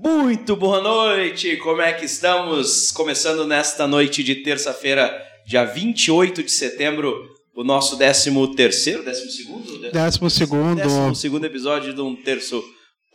[0.00, 1.56] Muito boa noite!
[1.56, 2.92] Como é que estamos?
[2.92, 5.12] Começando nesta noite de terça-feira,
[5.44, 9.90] dia 28 de setembro, o nosso 13 terceiro, 12 segundo?
[9.90, 10.76] Décimo segundo.
[10.76, 12.62] Décimo segundo episódio de um terço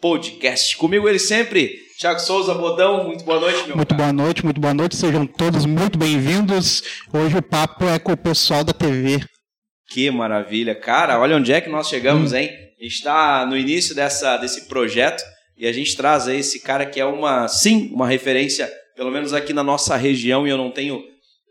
[0.01, 0.75] podcast.
[0.75, 3.05] Comigo ele sempre, Thiago Souza Bodão.
[3.05, 4.03] Muito boa noite, meu Muito cara.
[4.03, 4.97] boa noite, muito boa noite.
[4.97, 6.83] Sejam todos muito bem-vindos.
[7.13, 9.23] Hoje o papo é com o pessoal da TV.
[9.87, 10.75] Que maravilha.
[10.75, 12.49] Cara, olha onde é que nós chegamos, hein?
[12.77, 15.23] A gente está no início dessa, desse projeto
[15.63, 19.31] e a gente traz aí esse cara que é uma, sim, uma referência, pelo menos
[19.31, 21.01] aqui na nossa região, e eu não tenho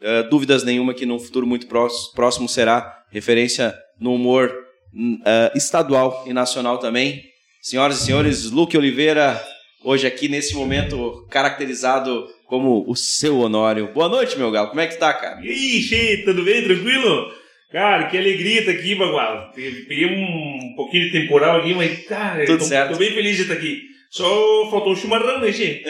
[0.02, 4.52] eh, dúvidas nenhuma que no futuro muito próximo será referência no humor
[4.94, 7.24] hum, eh, estadual e nacional também.
[7.62, 9.42] Senhoras e senhores, Luke Oliveira,
[9.82, 13.94] hoje aqui nesse momento caracterizado como o seu Honório.
[13.94, 14.68] Boa noite, meu galo.
[14.68, 15.40] Como é que tá, cara?
[15.42, 16.62] E aí, Che, tudo bem?
[16.62, 17.32] Tranquilo?
[17.70, 19.52] Cara, que alegria estar aqui, Bagual.
[19.54, 22.92] Peguei um pouquinho de temporal aqui, mas, cara, Tudo tô, certo.
[22.92, 23.90] tô bem feliz de estar aqui.
[24.12, 25.82] Só faltou o chimarrão, né, Che?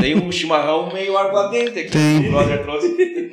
[0.00, 1.90] Tem um chimarrão meio aguardente aqui.
[1.90, 2.28] Tem.
[2.28, 3.32] O brother trouxe.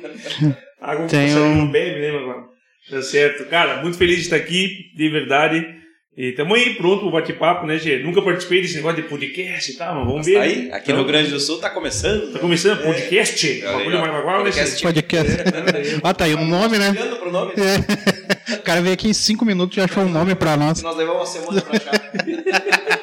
[0.80, 2.48] Água que Tem o um- não bebe, né, Bagual?
[2.90, 3.44] Tá certo.
[3.44, 5.64] Cara, muito feliz de estar aqui, de verdade.
[6.16, 7.98] E tamo aí pronto pro bate-papo, né, Che?
[8.02, 10.34] Nunca participei desse negócio de podcast e tal, mas vamos ver.
[10.34, 10.74] Tá aí, né?
[10.74, 12.32] aqui no Então, Rio Grande do Sul tá começando.
[12.32, 13.62] Tá começando podcast, Che?
[13.64, 14.82] Olha aí, Bagulho mais Bagual, né, Che?
[14.82, 14.82] Podcast.
[14.82, 16.00] Podcast.
[16.02, 16.90] Ah, tá aí um nome, né?
[16.90, 18.54] Olhando pro nome, É.
[18.56, 20.82] O cara veio aqui em cinco minutos e já achou um nome pra nós.
[20.82, 22.99] nós levamos uma semana pra achar.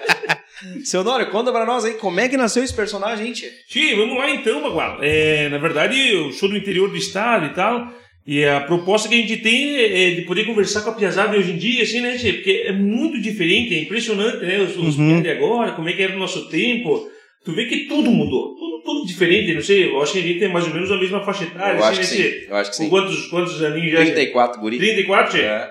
[0.83, 3.45] Seu Nório, conta pra nós aí como é que nasceu esse personagem, gente.
[3.69, 4.99] Sim, vamos lá então, Bagual.
[5.01, 7.91] É, na verdade, eu sou do interior do estado e tal.
[8.25, 11.51] E a proposta que a gente tem é de poder conversar com a piazada hoje
[11.51, 12.33] em dia, assim, né, Che?
[12.33, 14.59] Porque é muito diferente, é impressionante, né?
[14.59, 15.21] Os, os Uhum.
[15.21, 17.09] de agora, como é que era o nosso tempo.
[17.45, 20.39] Tu vê que tudo mudou, tudo, tudo diferente, não sei, eu acho que a gente
[20.39, 22.47] tem mais ou menos a mesma faixa etária, Eu assim, acho que né, sim, Che?
[22.49, 22.89] eu acho que Com sim.
[22.89, 23.97] quantos, quantos aninhos já?
[23.99, 24.77] 34, guri.
[24.77, 25.41] 34, Che?
[25.43, 25.69] É.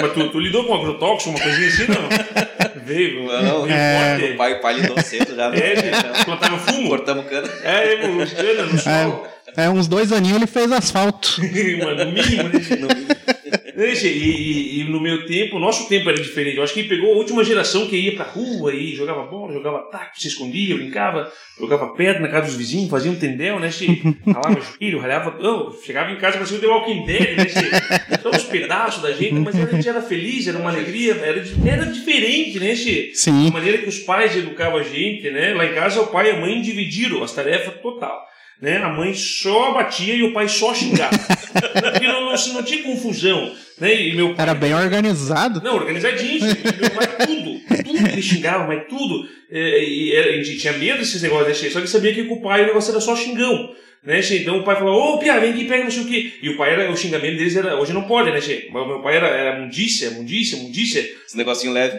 [0.00, 2.08] Mas tu, tu lidou com agrotóxico, uma coisinha assim, não?
[2.84, 4.32] Veio, Não, é, forte.
[4.32, 5.50] O pai, pai lidou cedo já.
[5.50, 5.58] né?
[5.58, 6.88] É, plantava fumo.
[6.88, 7.48] Cortamos cana.
[7.62, 9.26] É, é, cana no sol.
[9.56, 11.40] É, uns dois aninhos ele fez asfalto.
[11.78, 12.50] Mano, no mínimo, né?
[12.50, 13.06] Né?
[13.76, 16.56] E, e- e no meu tempo, o nosso tempo era diferente.
[16.56, 19.78] Eu acho que pegou a última geração que ia pra rua e jogava bola, jogava
[19.90, 23.86] taco, se escondia, brincava, jogava pedra na casa dos vizinhos, fazia um tendel, né, Che?
[24.26, 25.38] Ralava joelho, ralhava.
[25.40, 28.20] Oh, chegava em casa parecia o The Walking Dead, né, Che?
[28.22, 31.86] Só uns pedaços da gente, mas a gente era feliz, era uma alegria, era, era
[31.86, 33.10] diferente, né, Che?
[33.12, 33.50] A Sim.
[33.50, 35.54] maneira que os pais educavam a gente, né?
[35.54, 38.31] Lá em casa o pai e a mãe dividiram as tarefas total.
[38.62, 38.76] Né?
[38.76, 41.10] A mãe só batia e o pai só xingava.
[41.50, 43.52] Porque não, não, não tinha confusão.
[43.80, 44.00] Né?
[44.00, 45.60] E meu pai, Era bem organizado.
[45.60, 46.40] Não, organizadinho.
[46.40, 47.60] meu pai, tudo.
[47.84, 49.28] Tudo ele xingava, mas tudo.
[49.50, 51.70] É, e a gente tinha medo desses negócios, né?
[51.70, 53.74] Só que sabia que com o pai o negócio era só xingão.
[54.04, 54.38] Né, che?
[54.38, 56.32] Então o pai falou, ô Pia, vem aqui, pega não sei o quê.
[56.40, 58.68] E o pai era, o xingamento deles era, hoje não pode, né, che?
[58.72, 61.00] Mas o meu pai era, era mundícia, mundícia, mundícia.
[61.26, 61.98] Esse negocinho leve.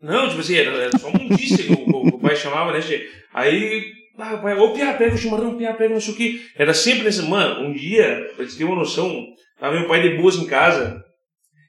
[0.00, 3.08] Não, tipo assim, era, era só mundícia que o, o, o pai chamava, né, che?
[3.32, 3.84] Aí,
[4.18, 6.40] ah, o pai, ô Pia, pega o chimarrão, Pia, pega não sei o que.
[6.56, 9.26] Era sempre nesse, mano, um dia, pra você ter uma noção,
[9.58, 11.02] tava meu pai de boas em casa,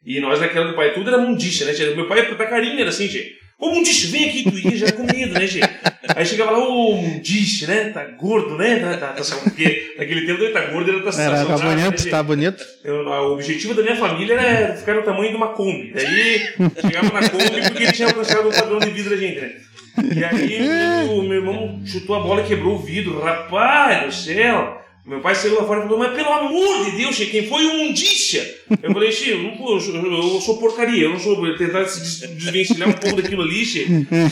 [0.05, 1.95] e nós naquela do pai, tudo era mundícia, né?
[1.95, 3.33] Meu pai, da carinha, era assim, che?
[3.57, 5.61] Ô, mundícia, vem aqui, tu ia já com medo, né, che?
[6.15, 10.25] Aí chegava lá, ô, mundícia, né, tá gordo, né, tá, tá, tá, sabe, porque naquele
[10.27, 12.09] tempo ele tá gordo, ele tá Era, tá né, bonito, che?
[12.09, 12.63] tá bonito.
[12.83, 15.91] Eu- o objetivo da minha família era ficar no tamanho de uma Kombi.
[15.93, 16.39] Daí
[16.81, 19.51] chegava na Kombi porque ele tinha alcançado o padrão de vida da gente, né?
[20.15, 23.19] E aí o meu irmão chutou a bola e quebrou o vidro.
[23.21, 24.81] Rapaz do céu!
[25.05, 27.63] Meu pai saiu lá fora e falou, mas pelo amor de Deus, Che, quem foi
[27.63, 28.43] o Mundícia?
[28.81, 31.45] Eu falei, Che, eu, eu, sou- eu sou porcaria, eu não sou.
[31.45, 33.81] Eu tentar se des- desvencilhar um pouco daquilo ali, Che.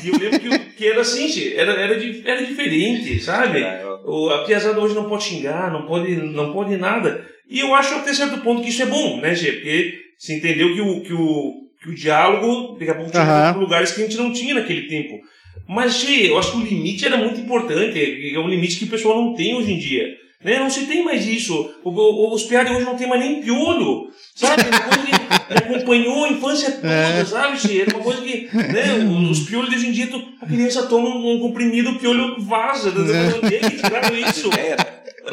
[0.03, 1.93] E eu lembro que, que era assim, Che, era, era,
[2.25, 3.59] era diferente, sabe?
[3.59, 7.23] É, O- A piazada hoje não pode xingar, não pode, não pode nada.
[7.47, 9.51] E eu acho até certo ponto que isso é bom, né, Gê?
[9.51, 11.53] Porque se entendeu que o, que o,
[11.83, 14.87] que o diálogo, daqui a pouco, tinha para lugares que a gente não tinha naquele
[14.87, 15.19] tempo.
[15.67, 18.33] Mas, Gê, eu acho que o limite era muito importante.
[18.35, 20.05] É um limite que o pessoal não tem hoje em dia.
[20.43, 20.59] Né?
[20.59, 21.73] Não se tem mais isso.
[21.85, 24.07] O, o, os piados hoje não tem mais nem piolho.
[24.35, 24.61] Sabe?
[24.63, 27.23] Uma coisa que me acompanhou a infância toda, É.
[27.23, 27.81] sabe, Gê?
[27.81, 28.49] Era uma coisa que.
[28.53, 29.29] Né?
[29.31, 32.35] Os piolhos de hoje em dia, tu- a criança toma um, um comprimido, o piolho
[32.41, 32.89] vaza.
[32.89, 33.45] É.
[33.45, 34.49] Onde é que tiraram isso?
[34.53, 34.75] É?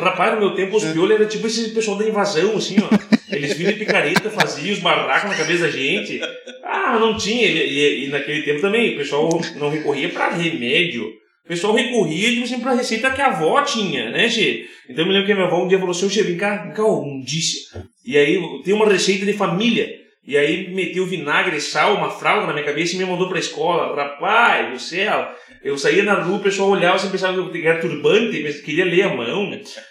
[0.01, 2.89] Rapaz, no meu tempo os piolhos era tipo esse pessoal da invasão, assim, ó.
[3.31, 6.21] Eles vinham de picareta, faziam os barracos na cabeça da gente.
[6.65, 7.47] Ah, não tinha.
[7.47, 11.07] E, e- e naquele tempo também, o pessoal não recorria pra remédio.
[11.45, 14.67] O pessoal recorria, tipo assim, pra receita que a avó tinha, né, Gê?
[14.89, 16.63] Então eu me lembro que a minha avó um dia falou assim, Gê, vem cá,
[16.65, 17.61] vem cá, ô, mundícia.
[18.07, 19.89] E aí tem uma receita de família.
[20.25, 23.97] E aí meteu vinagre, sal, uma fralda na minha cabeça e me mandou pra escola.
[23.97, 25.29] Rapaz do céu,
[25.63, 28.85] eu saía na rua, o pessoal olhava, você pensava que eu era turbante, mas queria
[28.85, 29.51] ler a mão.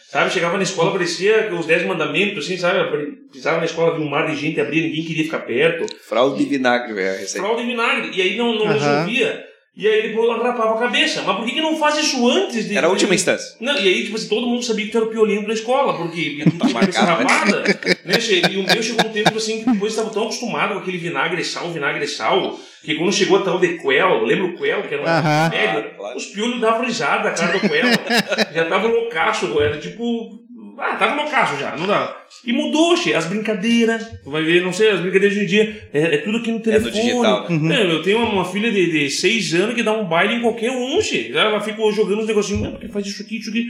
[0.10, 3.08] Sabe, chegava na escola, parecia os dez mandamentos, assim, sabe?
[3.30, 5.86] Precisava na escola de um mar de gente abrir, ninguém queria ficar perto.
[6.08, 7.46] Fralda de vinagre, velho, a receita.
[7.46, 8.12] Fralda e vinagre.
[8.16, 8.74] E aí não, não Aham.
[8.74, 9.49] resolvia.
[9.80, 11.22] E aí ele rapava a cabeça.
[11.22, 12.68] Mas por que, que não faz isso antes?
[12.68, 13.56] De, Era a última instância.
[13.62, 15.96] Não, e aí, tipo assim, todo mundo sabia que tu era o piolinho da escola,
[15.96, 17.30] porque cabeça marcado, né?
[17.30, 17.64] rapada.
[18.04, 18.16] Né?
[18.52, 21.42] E o meu chegou um tempo assim, que depois estava tão acostumado com aquele vinagre
[21.46, 25.02] sal, vinagre sal, que quando chegou a tal de Quel, lembra o Quel, que era
[25.02, 25.50] um Aham.
[25.50, 25.72] velho?
[25.72, 26.18] Claro, claro.
[26.18, 27.88] Os piolhos davam risada, a cara do Quel.
[28.54, 30.44] já tava loucaço, era tipo.
[30.80, 32.16] Ah, tava loucaço já, não dá.
[32.46, 34.02] E mudou, che, as brincadeiras.
[34.24, 35.90] Tu vai ver, não sei, as brincadeiras de hoje em dia.
[35.94, 36.92] É, é tudo aqui no É telefone.
[36.92, 37.82] do digital, né?
[37.82, 40.42] É, eu tenho uma, uma filha de, de seis anos que dá um baile em
[40.42, 41.32] qualquer um, che.
[41.34, 43.66] Ela fica jogando uns negocinhos, "Ah, porque faz isso aqui, isso aqui.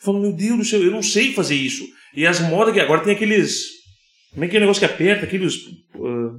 [0.00, 1.84] Falo, meu Deus do céu, eu não sei fazer isso.
[2.16, 3.66] E as modas que agora tem aqueles.
[4.32, 5.24] Como é que é o negócio que aperta?
[5.26, 5.54] Aqueles.
[5.96, 6.30] ah,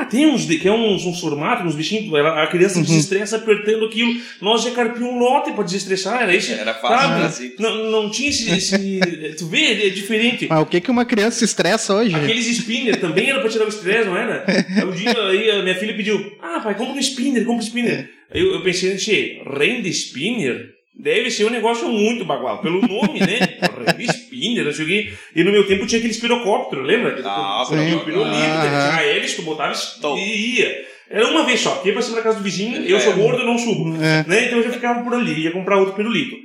[0.00, 2.12] ah, tem uns, de- que é uns, uns formatos, uns bichinhos.
[2.14, 4.12] A criança desestressa apertando aquilo.
[4.40, 6.22] Nós já carpia um lote pra desestressar.
[6.22, 6.52] Era isso.
[6.52, 7.20] Era fácil, sabe?
[7.20, 7.60] era simples.
[7.60, 9.00] Não, não tinha esse, esse-
[9.38, 10.46] Tu vê, é diferente.
[10.48, 12.14] Mas o que, que uma criança se estressa hoje?
[12.14, 14.44] Aqueles spinner também era pra tirar o estresse, não era?
[14.46, 17.66] Aí um dia aí a minha filha pediu: Ah, pai, compra um spinner, compra um
[17.66, 18.10] spinner.
[18.32, 20.66] Aí eu, eu pensei, che, rende spinner?
[20.98, 23.38] Deve ser um negócio muito bagual, pelo nome, né?
[23.96, 25.12] Rende spinner, não sei o quê.
[25.34, 27.20] E no meu tempo tinha aqueles pirocóptero, lembra?
[27.24, 30.16] Ah, Tinha o pirulito, Ah, tinha hélice, tu botava Tom.
[30.16, 30.76] e ia.
[31.10, 33.16] Era uma vez só, porque ia pra cima da casa do vizinho, eu sou É.
[33.16, 33.96] gordo, eu não subo.
[34.02, 34.24] É.
[34.28, 34.46] Né?
[34.46, 36.36] Então eu já ficava por ali, ia comprar outro pirulito.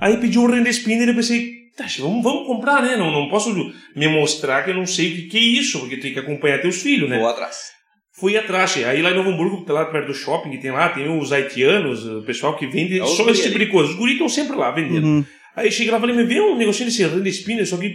[0.00, 2.96] Aí pediu um render spinner e eu pensei, tá, vamos, vamos comprar, né?
[2.96, 3.54] Não, não posso
[3.94, 6.58] me mostrar que eu não sei o que, que é isso, porque tem que acompanhar
[6.62, 7.18] teus filhos, né?
[7.18, 7.74] Vou atrás.
[8.16, 11.06] Fui atrás, aí lá em Novo Hamburgo, lá perto do shopping que tem lá, tem
[11.18, 13.90] os haitianos, o pessoal que vende É só esse tipo de coisa.
[13.90, 15.04] Os guris estão sempre lá vendendo.
[15.04, 15.24] Uhum.
[15.56, 17.94] Aí cheguei lá e falei, me vê um negocinho desse render spinner, só que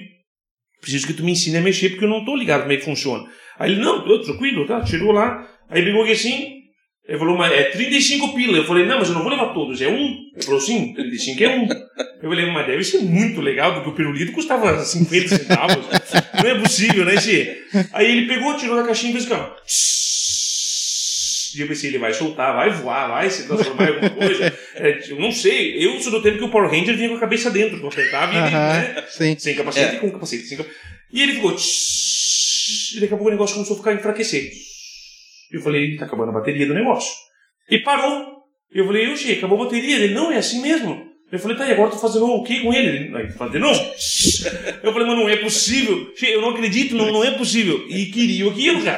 [0.81, 2.85] preciso que tu me ensine a mexer, porque eu não tô ligado como é que
[2.85, 3.25] funciona.
[3.57, 4.85] Aí ele, não, tô tranquilo, tá?
[4.85, 6.59] Chegou lá, aí pegou aqui assim,
[7.09, 8.57] ele falou, mas é 35 pila.
[8.57, 10.15] Eu falei, não, mas eu não vou levar todos, é um.
[10.35, 11.67] Ele falou, sim, 35 é um.
[12.21, 15.85] Eu falei, mas deve ser muito legal, porque o pirulito custava 50 centavos.
[16.43, 17.63] Não é possível, né, Xê?
[17.93, 19.55] Aí ele pegou, tirou da caixinha e fez assim, ó.
[21.57, 24.57] Eu pensei, ele vai soltar, vai voar, vai se transformar em alguma coisa.
[24.75, 27.19] É, eu não sei, eu sou do tempo que o Power Ranger vinha com a
[27.19, 29.03] cabeça dentro, tu apertava e né?
[29.09, 29.35] sim.
[29.39, 29.99] Sem capacete É.
[29.99, 30.43] com capacete.
[30.43, 30.69] Sem cap-
[31.11, 31.55] E ele ficou.
[31.55, 34.51] tsh, E daqui a pouco o negócio começou a ficar enfraquecer.
[35.51, 37.11] E eu falei, tá acabando a bateria do negócio.
[37.69, 38.37] E parou.
[38.73, 39.95] E eu falei, oxi, acabou a bateria.
[39.95, 41.08] Ele, não, é assim mesmo.
[41.31, 43.15] Eu falei, tá, e agora tu fazendo o quê com ele?
[43.15, 43.79] Aí, faz de novo.
[44.81, 46.11] Eu falei, mas não é possível.
[46.23, 47.85] Eu não acredito, não, não é possível.
[47.87, 48.97] E queria aquilo, cara.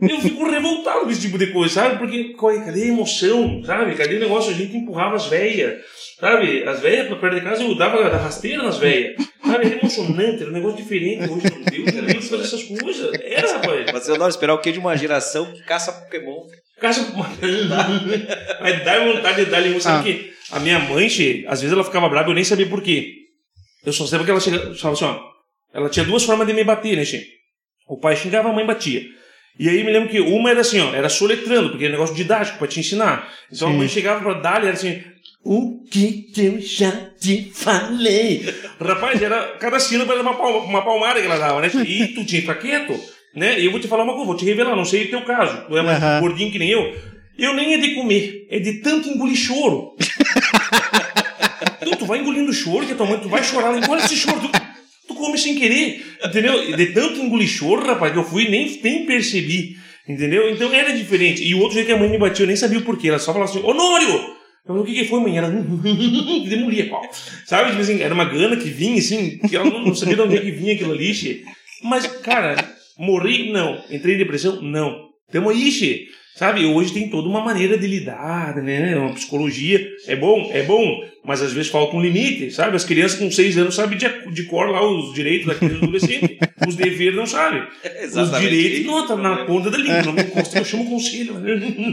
[0.00, 1.98] Eu fico revoltado com esse tipo de coisa, sabe?
[1.98, 2.34] Porque,
[2.64, 3.94] cadê a emoção, sabe?
[3.94, 4.50] Cadê o negócio?
[4.50, 5.80] A gente empurrava as velhas,
[6.20, 6.62] sabe?
[6.64, 9.14] As velhas pra perto de casa, eu dava da rasteira nas velhas.
[9.44, 9.66] Sabe?
[9.66, 11.22] Era emocionante, era um negócio diferente.
[11.30, 13.10] Hoje, meu Deus, era isso, fazer essas coisas.
[13.22, 13.86] Era, rapaz.
[13.92, 16.42] Mas eu adoro esperar o quê de uma geração que caça Pokémon?
[16.80, 17.06] Casa.
[18.60, 19.80] Mas dá vontade de dar língua.
[19.80, 20.02] Sabe Ah.
[20.12, 23.14] que a minha mãe, che, às vezes ela ficava brava, eu nem sabia por quê.
[23.84, 25.32] Eu só sabia que ela chegava, falava assim, ó.
[25.74, 27.24] Ela tinha duas formas de me bater, né, che?
[27.88, 29.02] O pai xingava, a mãe batia.
[29.58, 32.58] E aí me lembro que uma era assim, ó, era soletrando, porque era negócio didático
[32.58, 33.30] pra te ensinar.
[33.50, 33.78] Então a Sim.
[33.78, 35.02] mãe chegava pra dar e era assim.
[35.44, 36.90] O que eu já
[37.20, 38.44] te falei?
[38.80, 41.68] Rapaz, era cada sílaba era uma, palma, uma palmada que ela dava, né?
[41.84, 42.98] E tu tinha que ficar quieto,
[43.34, 43.58] né?
[43.58, 45.66] E eu vou te falar uma coisa, vou te revelar, não sei o teu caso.
[45.66, 46.20] Tu é mais Aham.
[46.20, 46.94] gordinho que nem eu.
[47.36, 49.96] Eu nem é de comer, é de tanto engolir choro.
[52.02, 54.40] Tu, vai engolindo choro que a tua mãe, tu vai chorar, engole esse choro.
[54.40, 54.50] Tu,
[55.08, 56.76] tu come sem querer, entendeu?
[56.76, 59.76] De tanto engolir choro, rapaz, que eu fui nem, nem percebi,
[60.08, 60.50] entendeu?
[60.50, 61.42] Então era diferente.
[61.42, 63.08] E o outro jeito que a mãe me batia, eu nem sabia o porquê.
[63.08, 64.42] Ela só falava assim, Honório!
[64.64, 65.36] Eu falei, o que, que foi, mãe?
[65.36, 65.48] Ela
[66.48, 67.02] demolia pau.
[67.46, 67.70] Sabe?
[67.70, 70.36] Tipo assim, era uma gana que vinha, assim, que ela não, não sabia de onde
[70.36, 71.44] é que vinha aquilo ali, che.
[71.82, 72.54] Mas, cara,
[72.96, 73.50] morri?
[73.50, 73.82] Não.
[73.90, 74.62] Entrei em depressão?
[74.62, 75.08] Não.
[75.32, 76.06] Tamo aí, che.
[76.34, 76.64] Sabe?
[76.64, 78.96] Hoje tem toda uma maneira de lidar, né?
[78.96, 79.86] Uma psicologia.
[80.06, 80.50] É bom?
[80.52, 80.82] É bom.
[81.24, 82.74] Mas às vezes falta um limite, sabe?
[82.74, 86.38] As crianças com seis anos sabem de, de cor lá os direitos da criança adolescente.
[86.66, 87.60] Os deveres não sabem.
[88.04, 90.02] Os direitos, não, tá na ponta da língua.
[90.02, 91.34] Não me encosta, eu chamo conselho.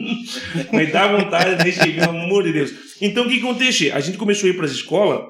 [0.71, 1.91] Mas dá vontade, né, Che?
[1.91, 2.71] Pelo amor de Deus.
[3.01, 3.91] Então, o que acontece?
[3.91, 5.21] A gente começou a ir para as escolas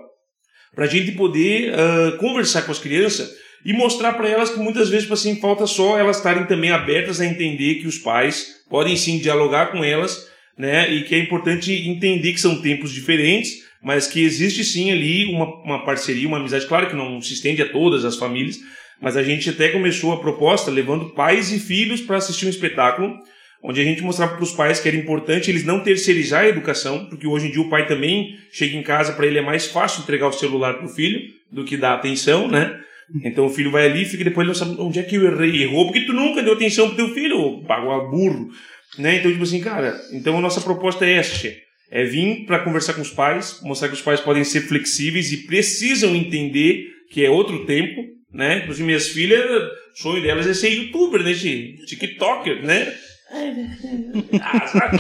[0.76, 3.30] para a gente poder ah, conversar com as crianças
[3.66, 7.20] e mostrar para elas que muitas vezes, tipo assim, falta só elas estarem também abertas
[7.20, 10.92] a entender que os pais podem sim dialogar com elas, né?
[10.92, 15.46] E que é importante entender que são tempos diferentes, mas que existe sim ali uma,
[15.64, 16.68] uma parceria, uma amizade.
[16.68, 18.60] Claro que não se estende a todas as famílias,
[19.02, 23.18] mas a gente até começou a proposta levando pais e filhos para assistir um espetáculo
[23.62, 27.06] onde a gente mostrava para os pais que era importante eles não terceirizar a educação,
[27.08, 30.02] porque hoje em dia o pai também chega em casa para ele é mais fácil
[30.02, 32.80] entregar o celular para o filho do que dar atenção, né?
[33.24, 35.64] Então o filho vai ali e fica depois não sabe onde é que eu errei,
[35.64, 38.50] errou, porque tu nunca deu atenção pro teu filho, bagual burro,
[38.98, 39.18] né?
[39.18, 41.58] Então tipo assim, cara, então a nossa proposta é che.
[41.92, 45.38] é vir para conversar com os pais, mostrar que os pais podem ser flexíveis e
[45.48, 48.66] precisam entender que é outro tempo, né?
[48.70, 51.76] Assim, minhas filhas, o sonho delas é ser youtuber, né, che?
[51.88, 52.94] TikToker, né?
[53.32, 54.92] Ah?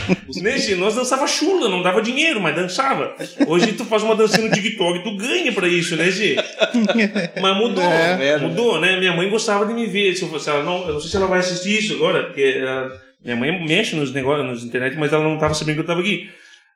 [0.41, 3.15] Nesse, nós dançava chula, não dava dinheiro, mas dançava.
[3.48, 6.36] Hoje tu faz uma dancinha no TikTok, tu ganha pra isso, né, Gê?
[7.41, 8.38] Mas mudou, É.
[8.38, 9.00] mudou, né?
[9.00, 10.15] Minha mãe gostava de me ver.
[10.15, 12.62] Se eu, fosse, ela não, eu não sei se ela vai assistir isso agora, porque
[12.65, 12.89] ah,
[13.24, 16.01] minha mãe mexe nos negócios, nos internet, mas ela não tava sabendo que eu tava
[16.01, 16.29] aqui.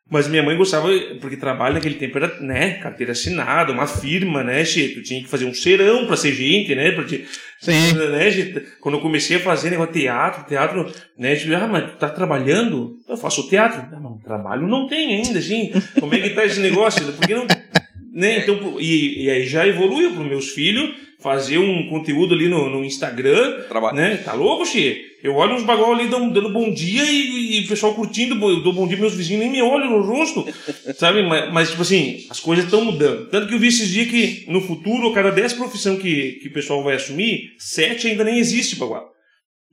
[0.10, 0.89] Mas minha mãe gostava,
[1.22, 4.89] porque trabalho naquele tempo era, né, carteira assinada, uma firma, né, Che?
[4.89, 6.91] Tu tinha que fazer um serão pra ser gente, né?
[6.91, 7.25] Pra te,
[7.60, 7.93] Sim.
[8.12, 8.62] né?
[8.81, 12.10] Quando eu comecei a fazer negócio de teatro, teatro, né, tipo, ah, mas tu tá
[12.10, 12.98] trabalhando?
[13.07, 13.81] Eu faço teatro.
[13.91, 15.81] Ah, não, trabalho não tem ainda, gente.
[16.00, 17.12] Como é que tá esse negócio?
[17.13, 17.48] Porque não,
[18.13, 20.93] né, então, pô, e, e aí já evoluiu para meus filhos
[21.24, 23.96] fazer um conteúdo ali no, no Instagram, Trabalho.
[23.96, 24.17] né?
[24.17, 25.01] Tá louco, Xê?
[25.24, 28.62] Eu olho uns bagulho ali dando, dando bom dia e, e o pessoal curtindo, eu
[28.62, 30.46] dou bom dia meus vizinhos, nem me olham no rosto,
[30.96, 31.24] sabe?
[31.24, 33.29] Mas, mas, tipo assim, as coisas estão mudando.
[33.29, 36.53] Tanto que eu vi esses dias que no futuro, cada 10 profissão que, que o
[36.53, 39.01] pessoal vai assumir, 7 ainda nem existe, Baguá.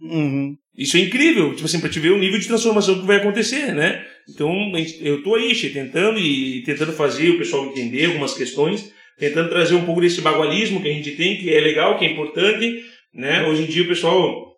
[0.00, 0.54] Uhum.
[0.78, 3.74] Isso é incrível, tipo assim, pra te ver o nível de transformação que vai acontecer,
[3.74, 4.06] né?
[4.28, 9.48] Então, eu tô aí, Xê, tentando e tentando fazer o pessoal entender algumas questões, tentando
[9.48, 12.84] trazer um pouco desse bagualismo que a gente tem, que é legal, que é importante,
[13.14, 13.46] né?
[13.46, 14.56] Hoje em dia o pessoal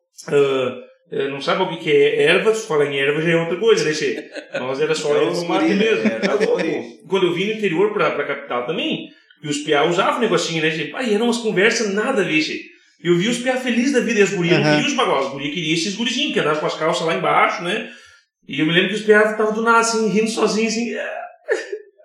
[1.10, 3.84] eh, não sabe o que é erva, se fala em erva já é outra coisa,
[3.84, 4.24] né, Xê?
[4.58, 5.74] Nós era só É erva no mato né?
[5.74, 6.06] mesmo.
[6.06, 6.38] É, Tá.
[7.08, 9.08] Quando eu vim no interior pra, pra capital também,
[9.42, 10.84] e os piá usavam um negocinho, né, Xê?
[10.84, 12.60] Pai, eram umas conversas nada a ver, Xê.
[13.02, 14.76] E eu vi os piá felizes da vida, e as gurias não Aham.
[14.76, 17.62] queriam os bagulhos, as gurias queriam esses gurizinhos que andavam com as calças lá embaixo,
[17.64, 17.90] né?
[18.48, 20.94] E eu me lembro que os piá estavam do nada, assim, rindo sozinhos, assim.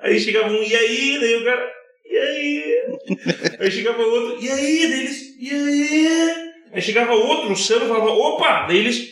[0.01, 1.17] Aí chegava um, e aí?
[1.20, 1.72] Daí o cara,
[2.10, 2.63] e aí?
[3.60, 4.88] Aí chegava outro, e aí?
[4.89, 6.34] Daí eles, e aí?
[6.74, 8.67] Aí chegava outro, o Sano falava, opa!
[8.67, 9.10] Daí eles,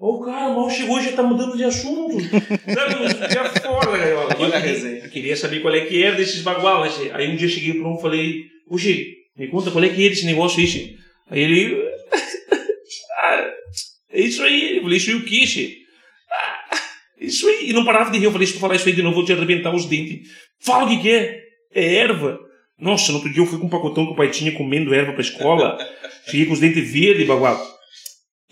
[0.00, 2.16] ô cara, mal chegou e já tá mudando de assunto.
[2.20, 4.32] Sabe, piá fora da gaiola.
[4.34, 5.04] Eu Olha a queria- resenha.
[5.04, 6.90] eu queria saber qual é que era desses bagual, né?
[7.12, 8.76] Aí um dia eu cheguei pra um e falei, ô
[9.36, 10.96] me conta qual é que é desse negócio aí?
[11.30, 11.76] Aí ele,
[13.22, 13.50] ah,
[14.10, 14.76] é isso aí.
[14.76, 15.24] Eu falei, isso aí o?
[15.24, 15.83] "Ah,
[17.20, 17.70] isso aí.
[17.70, 18.24] E não parava de rir.
[18.24, 20.28] Eu falei, se tu falar isso aí de novo, eu vou te arrebentar os dentes.
[20.60, 21.40] Fala o que que é.
[21.74, 22.38] É erva.
[22.78, 25.12] Nossa, no outro dia eu fui com um pacotão que o pai tinha comendo erva
[25.12, 25.76] pra escola.
[26.26, 27.60] Cheguei com os dentes verdes, bagual.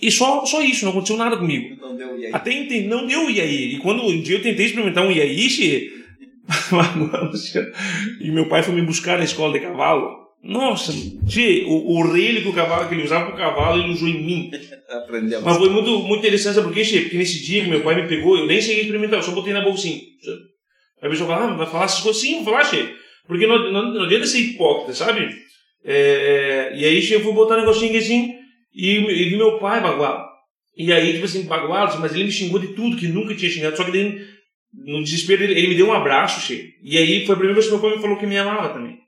[0.00, 1.76] E só, só isso, não aconteceu nada comigo.
[1.80, 2.32] Não deu e aí?
[2.34, 3.74] Até ente- não deu Iaí.
[3.74, 5.92] E quando um dia eu tentei experimentar um Iaí, che,
[8.20, 10.21] e meu pai foi me buscar na escola de cavalo.
[10.42, 10.92] Nossa,
[11.28, 14.22] che, o, o relho que o cavalo que ele usava pro cavalo, ele usou em
[14.22, 14.50] mim.
[14.90, 15.44] Aprendemos.
[15.44, 17.02] Mas foi muito, muito interessante, sabe por quê, che?
[17.02, 19.30] Porque nesse dia que meu pai me pegou, eu nem cheguei a experimentar, eu só
[19.30, 20.00] botei na bolsinha.
[21.00, 22.20] Aí a pessoa fala, ah, vai falar essas coisas?
[22.20, 22.92] Sim, vou falar, che.
[23.26, 25.28] Porque não, não, não adianta ser hipócrita, sabe?
[25.84, 28.34] É, e aí, che, eu fui botar um negocinho assim,
[28.74, 30.28] e, e vi meu pai bagual.
[30.76, 33.76] E aí, tipo assim, baguado, mas ele me xingou de tudo, que nunca tinha xingado.
[33.76, 34.20] Só que daí,
[34.74, 36.74] no desespero, ele, ele me deu um abraço, che.
[36.82, 38.98] E aí foi a primeira vez que meu pai me falou que me amava também.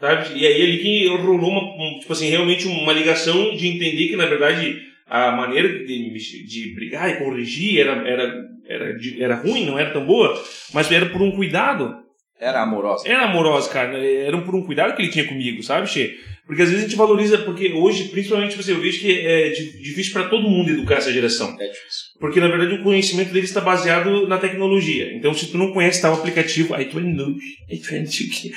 [0.00, 0.38] Sabe?
[0.38, 4.16] E aí ali que rolou uma, um, tipo assim, realmente uma ligação de entender que,
[4.16, 9.78] na verdade, a maneira de, de, brigar e corrigir era, era, era, era ruim, não
[9.78, 10.40] era tão boa,
[10.72, 11.96] mas era por um cuidado.
[12.40, 13.08] Era amorosa.
[13.08, 13.98] Era amoroso, cara.
[13.98, 16.14] Era por um cuidado que ele tinha comigo, sabe, Che?
[16.46, 19.82] Porque às vezes a gente valoriza, porque hoje, principalmente, assim, eu vejo que é di-
[19.82, 21.48] difícil para todo mundo educar essa geração.
[21.60, 22.06] É difícil.
[22.18, 25.12] Porque, na verdade, o conhecimento deles está baseado na tecnologia.
[25.14, 27.38] Então, se tu não conhece tal aplicativo, aí tu é noob,
[27.70, 28.50] aí tu é não sei o quê.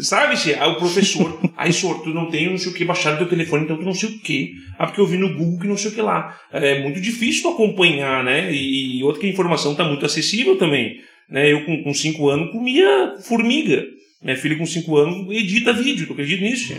[0.00, 0.34] Sabe?
[0.54, 3.28] Aí o professor, aí, senhor, tu não tem não sei o que baixado no teu
[3.28, 4.54] telefone, então tu não sei o que.
[4.78, 6.38] Ah, porque eu vi no Google que não sei o que lá.
[6.52, 8.52] É muito difícil tu acompanhar, né?
[8.52, 11.00] E, e outra que a informação está muito acessível também.
[11.28, 11.52] Né?
[11.52, 13.84] Eu, com 5 anos, comia formiga.
[14.22, 16.06] Minha filha, com 5 anos, edita vídeo.
[16.06, 16.74] Tu acredita nisso?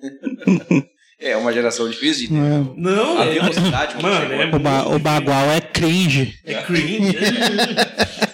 [1.24, 4.98] É uma geração difícil de É, Não, A é, velocidade, Mano, é o, ba o
[4.98, 6.34] bagual é cringe.
[6.44, 7.14] É cringe.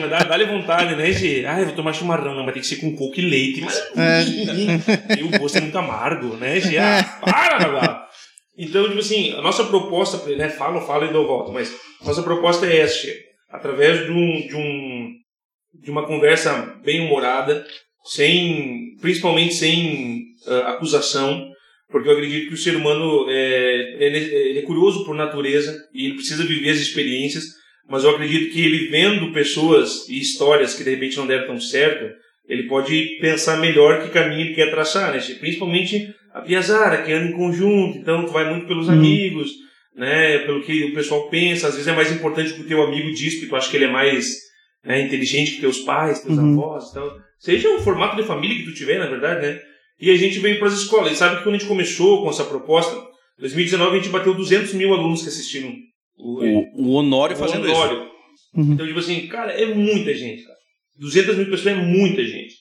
[0.00, 1.44] Mas dá, dá-lhe vontade, né, Gê?
[1.46, 3.60] Ah, eu vou tomar chimarrão, não, vai ter que ser com coco e leite.
[3.60, 6.78] Mas É, e o gosto é muito amargo, né, Gê?
[6.78, 8.08] Ah, para, Baguá.
[8.56, 11.72] Então, tipo assim, a nossa proposta, né, falo, falo e dou volta, mas
[12.04, 13.16] nossa proposta é essa, Gê.
[13.50, 15.10] Através de, um, de, um,
[15.82, 17.64] de uma conversa bem humorada,
[18.04, 21.52] sem, principalmente sem ah, acusação,
[21.92, 26.14] porque eu acredito que o ser humano é, ele é curioso por natureza e ele
[26.14, 27.44] precisa viver as experiências,
[27.88, 31.60] mas eu acredito que ele vendo pessoas e histórias que de repente não deram tão
[31.60, 32.10] certo,
[32.48, 35.20] ele pode pensar melhor que caminho ele quer traçar, né?
[35.40, 38.92] Principalmente a Piazara, que anda em conjunto, então tu vai muito pelos Hum.
[38.92, 39.50] amigos,
[39.94, 40.38] né?
[40.40, 43.12] Pelo que o pessoal pensa, às vezes é mais importante o que o teu amigo
[43.12, 44.26] diz, porque tu acha que ele é mais
[44.84, 46.54] né, inteligente que teus pais, teus Uhum.
[46.60, 47.08] avós, então,
[47.38, 49.60] seja o formato de família que tu tiver, na verdade, né?
[50.00, 51.12] E a gente veio para as escolas.
[51.12, 52.92] E sabe que quando a gente começou com essa proposta,
[53.38, 55.72] em 2019 a gente bateu 200 mil alunos que assistiram
[56.22, 57.74] o, O, o Honório fazendo isso.
[57.74, 58.10] Honório.
[58.54, 58.72] Uhum.
[58.74, 60.58] Então, tipo assim, cara, é muita gente, cara.
[60.98, 62.54] 200 mil pessoas é muita gente.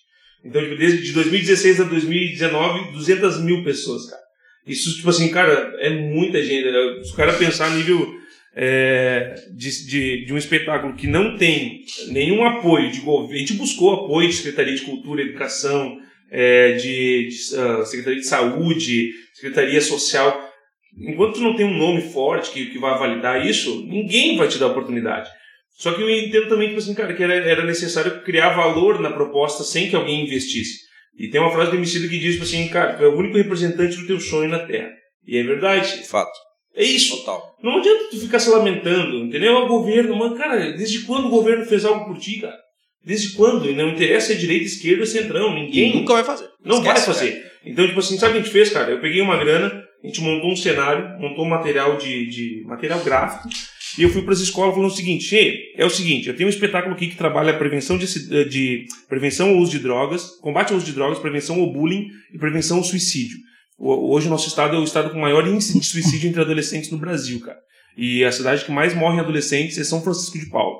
[0.43, 4.21] Então, tipo, desde de 2016 a 2019, 200 mil pessoas, cara.
[4.65, 6.65] Isso, tipo assim, cara, é muita gente.
[6.65, 7.03] né?
[7.03, 8.21] Se o cara pensar a nível
[8.55, 13.35] é, de, de, de, um espetáculo que não tem nenhum apoio de governo.
[13.35, 15.97] A gente buscou apoio de Secretaria de Cultura Educação,
[16.29, 20.50] é, de, de uh, Secretaria de Saúde, Secretaria Social.
[20.97, 24.57] Enquanto tu não tem um nome forte que, que vai validar isso, ninguém vai te
[24.57, 25.29] dar oportunidade.
[25.77, 29.11] Só que eu entendo também tipo assim, cara, que era, era necessário criar valor na
[29.11, 30.79] proposta sem que alguém investisse.
[31.17, 33.37] E tem uma frase do Emicida que diz tipo assim, cara, tu é o único
[33.37, 34.91] representante do teu sonho na Terra.
[35.25, 36.03] E é verdade.
[36.07, 36.31] Fato.
[36.75, 37.17] É isso.
[37.17, 37.55] Total.
[37.61, 39.55] Não adianta tu ficar se lamentando, entendeu?
[39.55, 42.57] O governo, mano, cara, desde quando o governo fez algo por ti, cara?
[43.03, 43.69] Desde quando?
[43.69, 45.53] E não interessa se é direita, esquerda ou centrão.
[45.53, 45.91] Ninguém.
[45.91, 46.47] E nunca vai fazer.
[46.63, 47.31] Não Esquece, vai fazer.
[47.31, 47.51] Cara.
[47.65, 48.91] Então, tipo assim, sabe o que a gente fez, cara?
[48.91, 53.03] Eu peguei uma grana, a gente montou um cenário, montou um material de, de material
[53.03, 53.49] gráfico,
[53.97, 55.35] e eu fui para as escolas falando o seguinte:
[55.75, 59.49] é o seguinte, eu tenho um espetáculo aqui que trabalha a prevenção de, de prevenção
[59.49, 62.83] ao uso de drogas, combate ao uso de drogas, prevenção ao bullying e prevenção ao
[62.83, 63.37] suicídio.
[63.77, 66.99] Hoje o nosso estado é o estado com maior índice de suicídio entre adolescentes no
[66.99, 67.57] Brasil, cara.
[67.97, 70.79] E a cidade que mais morre em adolescentes é São Francisco de Paulo.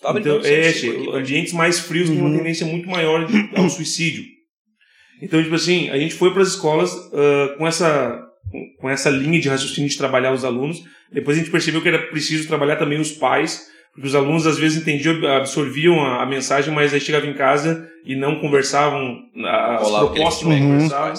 [0.00, 2.16] Tá então, é, che, ambientes mais frios uhum.
[2.16, 4.24] têm uma tendência muito maior ao suicídio.
[5.20, 8.27] Então, tipo assim, a gente foi para as escolas uh, com essa
[8.80, 10.82] com essa linha de raciocínio de trabalhar os alunos.
[11.12, 14.58] Depois a gente percebeu que era preciso trabalhar também os pais, porque os alunos às
[14.58, 19.86] vezes entendiam, absorviam a, a mensagem, mas aí chegavam em casa e não conversavam as
[19.86, 21.14] Olá, propostas, não conversavam.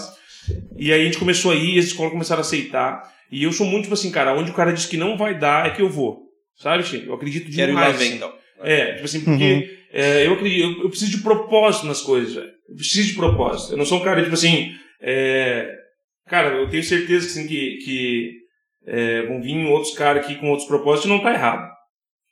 [0.77, 3.03] E aí a gente começou a ir, as escolas começaram a aceitar.
[3.31, 5.67] E eu sou muito tipo assim, cara, onde o cara diz que não vai dar
[5.67, 6.29] é que eu vou.
[6.55, 7.07] Sabe, Chico?
[7.07, 7.97] Eu acredito demais.
[7.97, 8.33] Quero ir lá então.
[8.61, 9.63] É, tipo assim, porque uhum.
[9.93, 12.49] é, eu acredito, eu, eu, preciso de propósito nas coisas, velho.
[12.67, 13.73] Eu preciso de propósito.
[13.73, 15.73] Eu não sou um cara, tipo assim, é,
[16.29, 18.31] cara, eu tenho certeza que, assim, que, que
[18.85, 21.69] é, vão vir outros caras aqui com outros propósitos e não tá errado.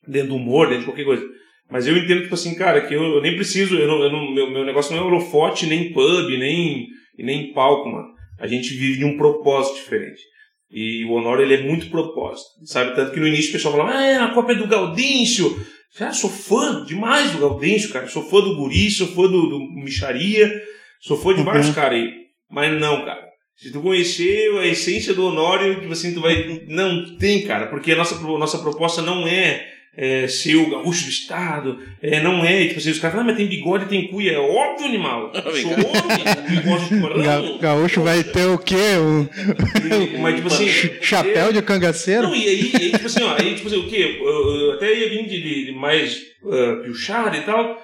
[0.07, 1.25] Dentro do humor, dentro de qualquer coisa.
[1.69, 4.33] Mas eu entendo, tipo assim, cara, que eu, eu nem preciso, eu não, eu não,
[4.33, 6.87] meu, meu negócio não é holofote, nem pub, nem,
[7.17, 8.07] nem palco, mano.
[8.39, 10.21] A gente vive de um propósito diferente.
[10.69, 12.95] E o Honório, ele é muito propósito, sabe?
[12.95, 15.65] Tanto que no início o pessoal falava, ah, é, a cópia do Gaudêncio.
[15.97, 18.07] Cara, sou fã demais do Gaudêncio, cara.
[18.07, 20.53] Sou fã do Guri, sou fã do, do Micharia,
[21.01, 21.73] sou fã de vários uhum.
[21.73, 22.13] caras aí.
[22.49, 23.26] Mas não, cara.
[23.57, 26.63] Se tu conhecer a essência do Honório, tipo assim, tu vai.
[26.67, 29.67] Não tem, cara, porque a nossa, a nossa proposta não é
[29.97, 33.33] é, ser o gaúcho do estado, é, não é, tipo assim, os caras falam, ah,
[33.33, 35.31] mas tem bigode tem cuia, é óbvio, animal.
[35.59, 38.75] Sou homem, bigode de Ga Gaúcho vai ter o quê?
[38.99, 39.27] Um...
[40.21, 40.67] mas, tipo assim...
[41.01, 42.27] Chapéu de cangaceiro?
[42.27, 44.19] Não, e aí, e aí, tipo assim, ó, aí, tipo assim, o quê?
[44.21, 47.81] Eu, eu até ia vir de, de, de mais uh, piochado e tal,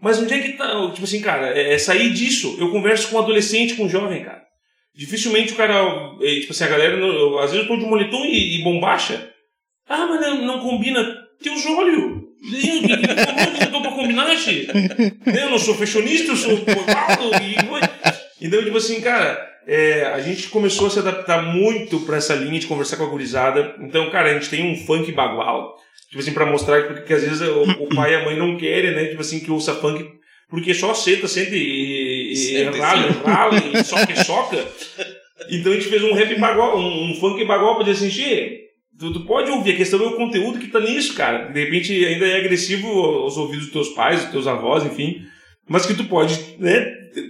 [0.00, 2.56] mas onde é que tá, tipo assim, cara, é, é sair disso.
[2.60, 4.47] Eu converso com um adolescente, com um jovem, cara.
[4.98, 5.74] Dificilmente o cara,
[6.20, 9.30] é, tipo assim, a galera, não, às vezes eu tô de moletom e, e bombacha.
[9.88, 11.00] Ah, mas não, não combina
[11.40, 12.24] teus olhos.
[13.60, 14.66] Eu tô pra combinar, che?
[15.24, 17.30] Eu não sou fashionista, eu sou portado.
[17.42, 18.44] E...
[18.44, 22.58] Então, tipo assim, cara, é, a gente começou a se adaptar muito para essa linha
[22.58, 23.76] de conversar com a gurizada.
[23.78, 25.76] Então, cara, a gente tem um funk bagual.
[26.08, 28.56] Tipo assim, pra mostrar que, que às vezes o, o, pai e a mãe não
[28.56, 29.06] querem, né?
[29.06, 30.04] Tipo assim, que ouça funk.
[30.48, 34.68] Porque só senta, senta e, e rala, rala, e soca e soca.
[35.50, 38.58] Então a gente fez um rap bagual, um, um funk bagual pra dizer assim,
[38.98, 41.52] Tu, tu, pode ouvir, a questão é o conteúdo que tá nisso, cara.
[41.52, 45.22] De repente ainda é agressivo aos ouvidos dos teus pais, dos teus avós, enfim.
[45.68, 46.84] Mas que tu pode, né,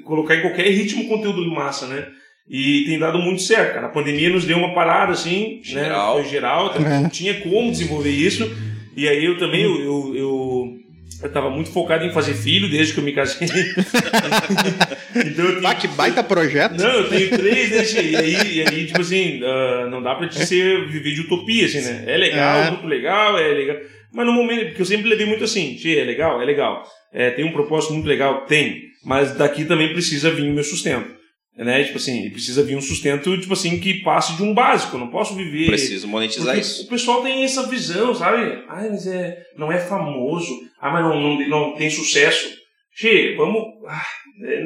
[0.05, 2.07] colocar em qualquer ritmo conteúdo de massa, né?
[2.49, 3.89] E tem dado muito certo, cara.
[3.89, 5.63] A pandemia nos deu uma parada, assim, né?
[5.63, 6.17] geral.
[6.17, 6.23] né?
[6.23, 7.01] Foi geral, é.
[7.01, 8.51] não tinha como desenvolver isso.
[8.97, 10.77] E aí eu também, eu, eu, eu
[11.23, 13.49] eu tava muito focado em fazer filho desde que eu me casei.
[15.15, 15.77] então eu tenho...
[15.77, 16.77] que baita projeto.
[16.77, 20.29] Não, eu tenho três, né, e aí, e aí, tipo assim, uh, não dá pra
[20.29, 22.05] te ser, viver de utopia, assim, né?
[22.07, 22.71] É legal, é.
[22.71, 23.77] muito legal, é legal.
[24.13, 26.85] Mas no momento, porque eu sempre levei muito assim, é legal, é legal.
[27.13, 28.47] É, tem um propósito muito legal?
[28.47, 28.89] Tem.
[29.05, 31.18] Mas daqui também precisa vir o meu sustento
[31.65, 31.85] né?
[31.85, 34.97] Tipo assim, precisa vir um sustento, tipo assim, que passe de um básico.
[34.97, 35.67] Eu não posso viver.
[35.67, 36.85] Preciso monetizar isso.
[36.85, 38.65] O pessoal tem essa visão, sabe?
[38.69, 40.61] Ah, mas é, não é famoso.
[40.81, 42.57] Ah, mas não, não, não tem sucesso.
[42.93, 43.63] Che, vamos.
[43.89, 44.03] Ah,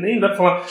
[0.01, 0.67] nem dá pra falar.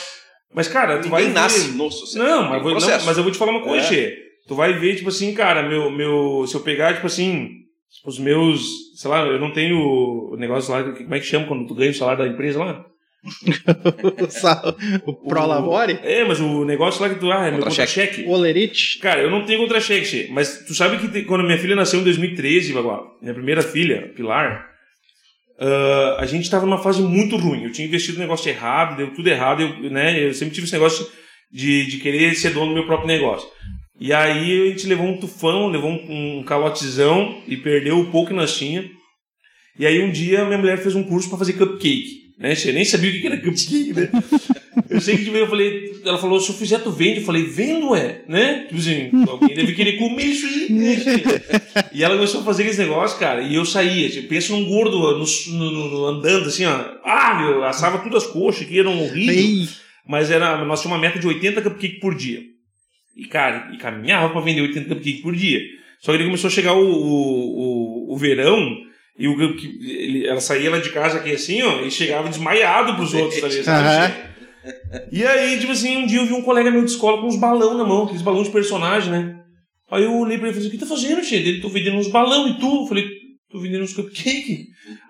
[0.54, 1.34] Mas, cara, tu Ninguém vai.
[1.34, 1.78] nasce ver...
[1.78, 2.20] no sucesso.
[2.20, 3.90] Não, mas, vou, não, mas eu vou te falar uma coisa, é.
[3.90, 4.18] Che.
[4.48, 6.46] Tu vai ver, tipo assim, cara, meu, meu.
[6.46, 7.50] Se eu pegar, tipo assim,
[8.06, 8.64] os meus.
[8.96, 10.84] Sei lá, eu não tenho o negócio lá.
[10.84, 12.86] Como é que chama quando tu ganha o salário da empresa lá?
[15.06, 16.00] o Pro Lavore?
[16.04, 17.32] É, mas o negócio lá que tu.
[17.32, 18.24] Ah, é meu contra-cheque.
[18.24, 18.98] O Olerite.
[19.00, 22.74] Cara, eu não tenho contra-cheque, mas tu sabe que quando minha filha nasceu em 2013,
[22.74, 24.68] Bagual, minha primeira filha, Pilar,
[25.60, 27.64] uh, a gente tava numa fase muito ruim.
[27.64, 29.62] Eu tinha investido no negócio errado, deu tudo errado.
[29.62, 31.08] Eu, né, eu sempre tive esse negócio
[31.52, 33.48] de, de querer ser dono do meu próprio negócio.
[34.00, 38.30] E aí a gente levou um tufão, levou um, um calotezão e perdeu o pouco
[38.30, 38.90] que nós tinha.
[39.78, 42.21] E aí um dia minha mulher fez um curso para fazer cupcake.
[42.41, 42.56] Né?
[42.65, 44.10] Eu nem sabia o que era cupcake, né?
[44.89, 47.19] Eu sei que tipo, eu falei, ela falou, se eu fizer, tu vende.
[47.19, 48.65] Eu falei, vendo, é, né?
[48.67, 50.71] Tipo assim, alguém deve querer comer isso aí.
[50.71, 50.95] Né?
[51.93, 54.10] E ela começou a fazer esse negócio, cara, e eu saía.
[54.10, 55.23] Tipo, pensa num gordo no,
[55.54, 56.84] no, no, andando assim, ó.
[57.06, 59.36] Ah, meu, assava tudo as coxas, que era um horrível.
[59.36, 59.69] Ei.
[60.08, 62.41] Mas era, nós tínhamos uma meta de 80 cupcake por dia.
[63.15, 65.62] E, cara, e caminhava pra vender 80 cupcake por dia.
[65.99, 70.39] Só que ele começou a chegar o, o, o, o verão e o, ele, ela
[70.39, 74.12] saía lá de casa aqui assim, ó, e chegava desmaiado pros outros, ligado?
[74.12, 74.32] Uhum.
[75.12, 77.39] E aí, tipo assim, um dia eu vi um colega meu de escola com uns
[77.39, 79.38] balão na mão, aqueles balões de personagem, né?
[79.91, 81.38] Aí eu olhei pra ele e falei, o que tá fazendo, tia?
[81.38, 82.84] Ele, tô vendendo uns balão e tu?
[82.84, 83.06] Eu falei,
[83.52, 84.67] tô vendendo uns cupcake.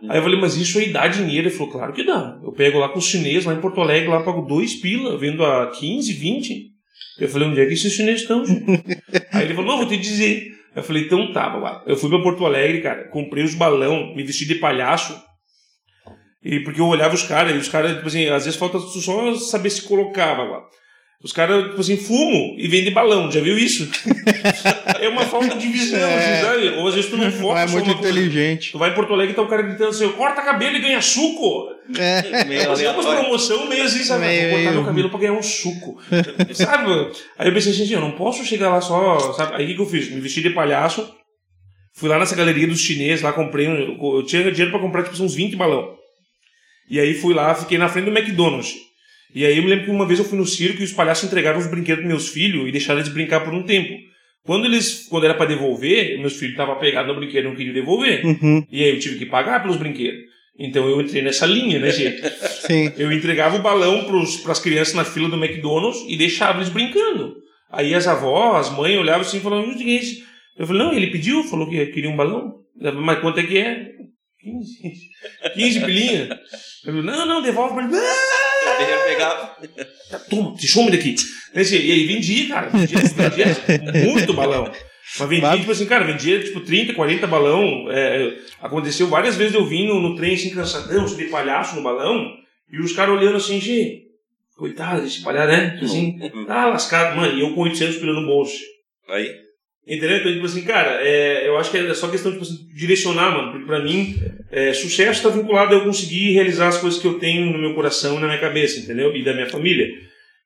[0.10, 1.48] Aí eu falei, mas isso aí dá dinheiro?
[1.48, 2.40] Ele falou, claro que dá.
[2.44, 5.46] Eu pego lá com os chineses, lá em Porto Alegre, lá pago dois pila, vendo
[5.46, 6.72] a 15, 20.
[7.20, 8.44] Eu falei, onde é que esses chineses estão,
[9.32, 10.48] Aí ele falou, não, vou te dizer.
[10.76, 11.84] Eu falei, então tá, babá.
[11.86, 15.22] Eu fui pra Porto Alegre, cara, comprei os balão, me vesti de palhaço.
[16.44, 19.36] E porque eu olhava os caras, e os caras, tipo assim, às vezes falta só
[19.36, 20.64] saber se colocar, babá.
[21.24, 23.88] Os caras, tipo assim, fumam e vendem balão, já viu isso?
[25.00, 26.16] é uma falta de visão, é.
[26.16, 26.70] assim, sabe?
[26.80, 27.54] Ou às vezes tu não foca.
[27.54, 28.72] Não é muito inteligente.
[28.72, 31.00] Tu vai em Porto Alegre e tá o cara gritando assim, corta cabelo e ganha
[31.00, 31.76] suco.
[31.96, 32.44] É.
[32.46, 34.26] Meio Fazia umas promoção meio assim, sabe?
[34.26, 36.02] Meio, Vou cortar meu cabelo pra ganhar um suco.
[36.56, 37.12] sabe?
[37.38, 39.58] Aí eu pensei assim, eu não posso chegar lá só, sabe?
[39.58, 40.10] Aí o que, que eu fiz?
[40.10, 41.08] Me vesti de palhaço,
[41.94, 45.36] fui lá nessa galeria dos chineses, lá comprei, eu tinha dinheiro pra comprar tipo uns
[45.36, 45.96] 20 balão.
[46.90, 48.74] E aí fui lá, fiquei na frente do McDonald's.
[49.34, 51.24] E aí eu me lembro que uma vez eu fui no circo e os palhaços
[51.24, 53.94] entregaram os brinquedos pros meus filhos e deixaram eles brincar por um tempo.
[54.44, 57.74] Quando eles, quando era para devolver, meus filhos estavam pegados no brinquedo e não queriam
[57.74, 58.26] devolver.
[58.26, 58.66] Uhum.
[58.72, 60.20] E aí eu tive que pagar pelos brinquedos.
[60.58, 62.22] Então eu entrei nessa linha, né, gente?
[62.68, 62.92] Sim.
[62.98, 67.36] Eu entregava o balão para as crianças na fila do McDonald's e deixava eles brincando.
[67.72, 70.24] Aí as avós, as mães olhavam assim e falavam, o que é isso?
[70.58, 72.56] Eu falei, não, ele pediu, falou que queria um balão.
[72.96, 73.92] Mas quanto é que é?
[74.42, 75.10] 15.
[75.54, 76.40] 15 pilinha.
[76.86, 77.96] Eu falei, não, não, devolve pra ele.
[77.96, 79.58] Eu pegava.
[80.30, 81.16] Toma, te chome daqui.
[81.54, 82.70] E aí vendia, cara.
[82.70, 84.72] Vendia, vendia muito balão.
[85.20, 87.88] Mas vendia, tipo assim, cara, vendia tipo 30, 40 balão.
[87.92, 92.34] É, aconteceu várias vezes eu vim no, no trem assim, cansadão, de palhaço no balão,
[92.72, 94.08] e os caras olhando assim, gente,
[94.56, 95.80] coitado desse palhaço, né?
[95.82, 98.58] Assim, ah, lascado, mano, e eu com 800 pila no bolso.
[99.10, 99.51] Aí.
[99.88, 100.18] Entendeu?
[100.18, 103.32] Então, tipo assim, cara, é, eu acho que é só questão de tipo assim, direcionar,
[103.32, 103.52] mano.
[103.52, 104.16] Porque pra mim,
[104.52, 107.74] é, sucesso está vinculado a eu conseguir realizar as coisas que eu tenho no meu
[107.74, 109.16] coração e na minha cabeça, entendeu?
[109.16, 109.88] E da minha família.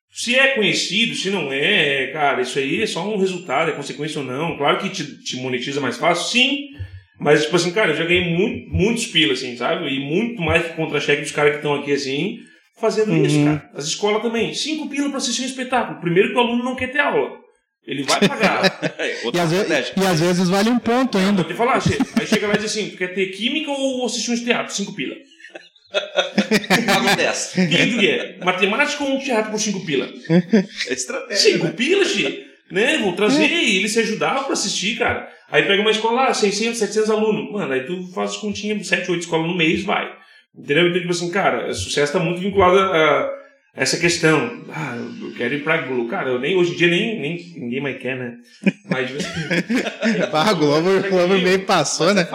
[0.09, 4.21] Se é conhecido, se não é, cara, isso aí é só um resultado, é consequência
[4.21, 4.55] ou não.
[4.57, 6.69] Claro que te, te monetiza mais fácil, sim.
[7.19, 9.85] Mas, tipo assim, cara, eu já ganhei muito, muitos pilas, assim, sabe?
[9.89, 12.37] E muito mais que contra-cheque dos caras que estão aqui, assim,
[12.79, 13.25] fazendo uhum.
[13.25, 13.69] isso, cara.
[13.73, 14.53] As escolas também.
[14.53, 15.99] Cinco pilas para assistir um espetáculo.
[15.99, 17.44] Primeiro que o aluno não quer ter aula.
[17.87, 18.79] Ele vai pagar.
[19.33, 21.43] e, às vezes, e, às vezes, vale um ponto ainda.
[21.43, 24.31] Vou te falar, aí chega lá e diz assim: tu quer ter química ou assistir
[24.31, 24.73] um teatro?
[24.73, 25.15] Cinco pila.
[26.85, 27.51] Pago 10.
[27.53, 28.37] Quem tu quer?
[28.43, 30.09] Matemática ou um teatro por cinco pila?
[30.87, 31.53] É estratégia.
[31.53, 31.71] Cinco né?
[31.71, 32.45] pila, Xê.
[32.71, 32.97] Né?
[32.97, 33.63] Vou trazer é.
[33.63, 35.31] e ele se ajudava pra assistir, cara.
[35.49, 37.51] Aí pega uma escola lá, 600, 700 alunos.
[37.51, 40.11] Mano, aí tu faz continha, 7, 8 escolas no mês, vai.
[40.57, 40.87] Entendeu?
[40.87, 43.29] Então, tipo assim, cara, o sucesso tá muito vinculado a
[43.75, 44.97] essa questão, ah,
[45.35, 46.09] quero ir pra Globo.
[46.09, 48.37] Cara, eu nem, hoje em dia nem, nem ninguém mais quer, né?
[48.89, 52.27] Mas, tipo assim, a Globo, o Globo meio passou, né?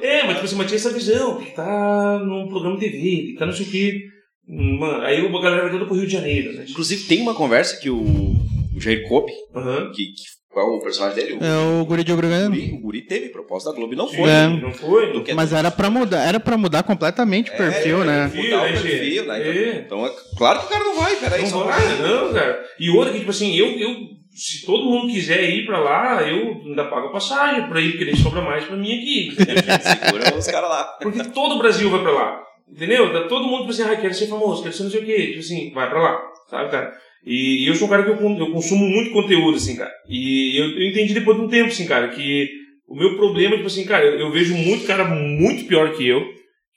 [0.00, 3.36] É, mas tipo assim, mas tinha essa visão, que tá num programa de TV, que
[3.38, 4.02] tá não sei o quê.
[4.46, 6.64] Mano, aí a galera vai toda pro Rio de Janeiro, né?
[6.68, 8.02] Inclusive, tem uma conversa que o,
[8.74, 9.92] o Jair Cope, uhum.
[9.92, 11.38] que, que qual o personagem dele?
[11.40, 12.46] O, é o Guri de Obrigado.
[12.46, 14.28] O Guri, o Guri teve proposta da Globo e não foi.
[14.28, 14.48] É.
[14.48, 15.24] Não foi.
[15.34, 18.26] Mas era pra mudar, era pra mudar completamente o é, perfil, né?
[18.34, 19.38] Mudar o perfil, né?
[19.38, 19.78] Então, é.
[19.78, 21.80] então, é claro que o cara não vai, peraí, não só vai.
[21.80, 22.08] vai.
[22.08, 22.64] Não, cara.
[22.80, 23.96] E outra que, tipo assim, eu, eu,
[24.32, 28.06] se todo mundo quiser ir pra lá, eu ainda pago a passagem pra ir, porque
[28.06, 29.36] daí sobra mais pra mim aqui.
[29.38, 30.84] Segura os caras lá.
[31.00, 32.42] Porque todo o Brasil vai pra lá.
[32.68, 33.28] Entendeu?
[33.28, 35.26] Todo mundo, tipo assim, ah, quero ser famoso, quero ser não sei o quê.
[35.28, 36.20] Tipo assim, vai pra lá.
[36.48, 36.92] Sabe, cara?
[37.28, 39.92] E, e, eu sou um cara que eu, eu consumo muito conteúdo, assim, cara.
[40.08, 42.48] E eu, eu, entendi depois de um tempo, assim, cara, que
[42.86, 46.24] o meu problema, tipo assim, cara, eu, eu vejo muito cara muito pior que eu,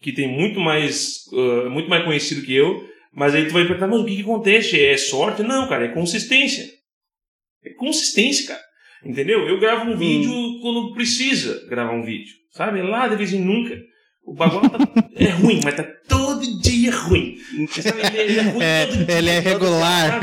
[0.02, 3.88] que tem muito mais, uh, muito mais conhecido que eu, mas aí tu vai perguntar,
[3.88, 4.78] mas o que, que acontece?
[4.78, 5.42] É sorte?
[5.42, 6.66] Não, cara, é consistência.
[7.64, 8.62] É consistência, cara.
[9.06, 9.48] Entendeu?
[9.48, 9.98] Eu gravo um hum.
[9.98, 12.82] vídeo quando precisa gravar um vídeo, sabe?
[12.82, 13.80] Lá de vez em nunca.
[14.26, 14.78] O bagulho tá,
[15.16, 15.84] é ruim, mas tá
[16.42, 17.38] todo dia ruim.
[18.14, 19.18] Ele, é ruim é, todo dia.
[19.18, 20.20] Ele é regular.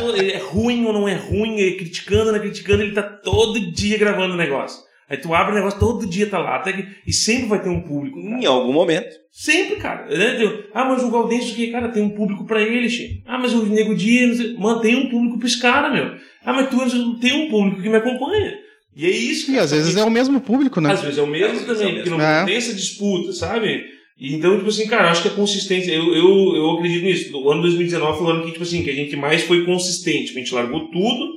[0.00, 2.92] Todo, ele é ruim ou não é ruim, ele criticando ou não é criticando, ele
[2.92, 4.86] tá todo dia gravando o negócio.
[5.08, 6.56] Aí tu abre o negócio, todo dia tá lá.
[6.56, 8.18] Até que, e sempre vai ter um público.
[8.18, 9.14] Em algum momento.
[9.30, 10.06] Sempre, cara.
[10.06, 10.64] Né?
[10.74, 13.22] Ah, mas o Galdêncio que, cara, tem um público pra ele, che.
[13.24, 14.26] Ah, mas o Nego Dia,
[14.58, 16.16] mantém um público pra esse cara, meu.
[16.44, 18.58] Ah, mas tu tem um público que me acompanha.
[18.96, 19.52] E é isso.
[19.52, 20.90] E às vezes é o mesmo público, né?
[20.90, 22.44] Às vezes é o mesmo também, é porque não é.
[22.44, 23.84] tem essa disputa, sabe?
[24.18, 27.36] Então, tipo assim, cara, acho que a consistência, eu, eu, eu acredito nisso.
[27.38, 30.32] O ano 2019 foi o ano que, tipo assim, que a gente mais foi consistente.
[30.32, 31.34] A gente largou tudo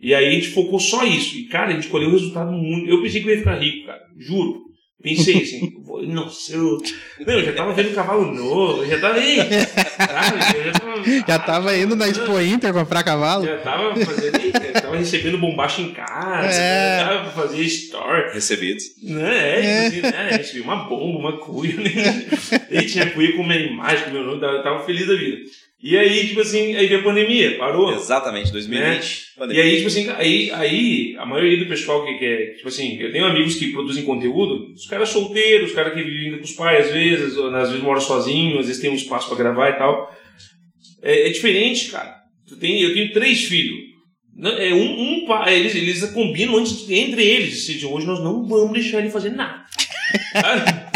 [0.00, 1.36] e aí a gente focou só isso.
[1.36, 2.88] E, cara, a gente colheu o resultado muito.
[2.88, 4.00] Eu pensei que eu ia ficar rico, cara.
[4.16, 4.69] Juro.
[5.02, 5.72] Pensei assim,
[6.08, 6.76] nossa, eu.
[7.26, 9.36] Não, eu já tava vendo cavalo novo, já tava aí.
[9.36, 10.58] Sabe?
[10.58, 10.90] Eu já tava,
[11.26, 13.44] Já tava indo na Expo Inter comprar cavalo?
[13.46, 14.38] Já tava fazendo.
[14.74, 16.98] Já tava recebendo bombacha em casa, É.
[17.00, 18.34] já tava pra fazer store.
[18.34, 18.84] Recebidos.
[19.02, 19.60] Né?
[19.64, 20.28] É, assim, né?
[20.32, 21.74] Recebi uma bomba, uma cuia.
[21.76, 22.26] Né?
[22.70, 25.38] E tinha cuia com minha imagem, com meu nome, eu tava feliz da vida.
[25.82, 27.94] E aí, tipo assim, aí veio a pandemia, parou.
[27.94, 29.32] Exatamente, 2020.
[29.34, 29.62] E pandemia.
[29.62, 33.10] aí, tipo assim, aí, aí a maioria do pessoal que, que é, tipo assim, eu
[33.10, 36.86] tenho amigos que produzem conteúdo, os caras solteiros, os caras que vivem com os pais
[36.86, 39.78] às vezes, ou, às vezes moram sozinho, às vezes tem um espaço pra gravar e
[39.78, 40.14] tal.
[41.02, 42.14] É, é diferente, cara.
[42.46, 43.78] Tu tem, eu tenho três filhos.
[44.58, 47.64] É um, um pai, eles, eles combinam antes, entre eles.
[47.64, 49.64] Seja, hoje nós não vamos deixar ele fazer nada.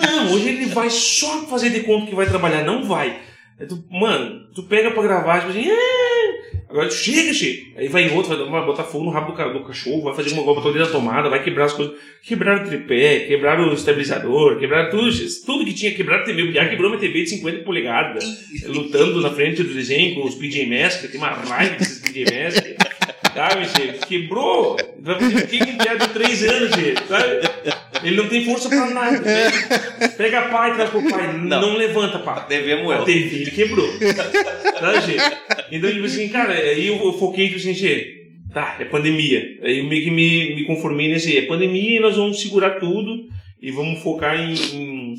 [0.00, 2.64] Não, hoje ele vai só fazer de conta que vai trabalhar.
[2.64, 3.20] Não vai.
[3.62, 7.62] Aí tu, mano, tu pega pra gravar, tipo assim, "Ah, agora tu chega, chega.
[7.76, 10.32] Aí vai outro, vai, vai botar fogo no rabo do, ca- do cachorro, vai fazer
[10.34, 11.94] uma o dedo na tomada, vai quebrar as coisas.
[12.24, 15.10] Quebraram o tripé, quebraram o estabilizador, quebraram tudo,
[15.46, 16.42] tudo que tinha, quebraram a TV.
[16.42, 18.24] O Biá quebrou uma TV de 50 polegadas,
[18.66, 22.71] lutando na frente do desenho com os PJ Masks, tem uma raiva desses PJ Masks.
[23.34, 23.98] Sabe, che?
[24.06, 24.74] Quebrou.
[24.74, 26.94] O que um piada de 3 anos, che?
[27.08, 27.40] Sabe?
[28.04, 29.20] Ele não tem força pra nada.
[29.20, 29.50] né?
[30.16, 31.32] Pega pai, traz pro pai.
[31.38, 31.76] Não, Não.
[31.76, 32.46] levanta, pai.
[32.48, 33.04] Devemos A eu.
[33.04, 33.88] TV ele quebrou.
[34.80, 35.22] tá, gente?
[35.70, 38.06] Então, tipo assim, cara, aí eu foquei, tipo assim, gente,
[38.52, 39.42] tá, é pandemia.
[39.62, 43.24] Aí eu meio que me, me conformei nesse, é pandemia e nós vamos segurar tudo
[43.60, 45.14] e vamos focar em, em,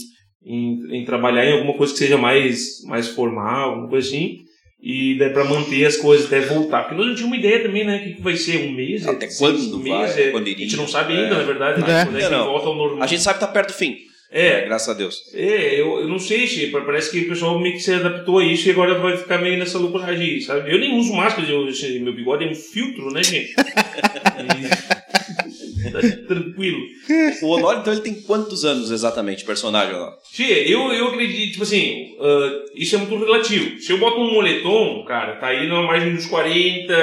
[0.46, 4.40] em, em trabalhar em alguma coisa que seja mais, mais formal, alguma coisa assim.
[4.86, 6.82] E daí pra manter as coisas até voltar.
[6.84, 7.96] Porque nós não tínhamos uma ideia também, né?
[8.06, 8.58] O que, vai ser?
[8.68, 9.08] Um mês?
[9.08, 10.22] Até É quando seis vai?
[10.28, 10.66] É, Quando a iria?
[10.66, 11.18] gente não sabe É.
[11.24, 11.88] ainda, na verdade, É.
[11.88, 12.04] né?
[12.06, 12.46] quando é que Não.
[12.48, 13.02] volta ao normal.
[13.04, 13.98] A gente sabe que tá perto do fim.
[14.30, 15.16] É, Graças a Deus.
[15.36, 18.40] é, eu, eu não sei, Che, pa- parece que o pessoal meio que se adaptou
[18.40, 20.74] a isso e agora vai ficar meio nessa loucuragem aí, sabe?
[20.74, 21.68] Eu nem uso máscara, eu,
[22.02, 23.54] meu bigode é um filtro, né, gente?
[26.28, 26.80] Tranquilo.
[27.42, 30.16] O Honório, então, ele tem quantos anos exatamente, personagem, Honório?
[30.32, 33.80] Che, eu, eu acredito, tipo assim, ah, isso é muito relativo.
[33.80, 36.94] Se eu boto um moletom, cara, tá aí na margem dos 40,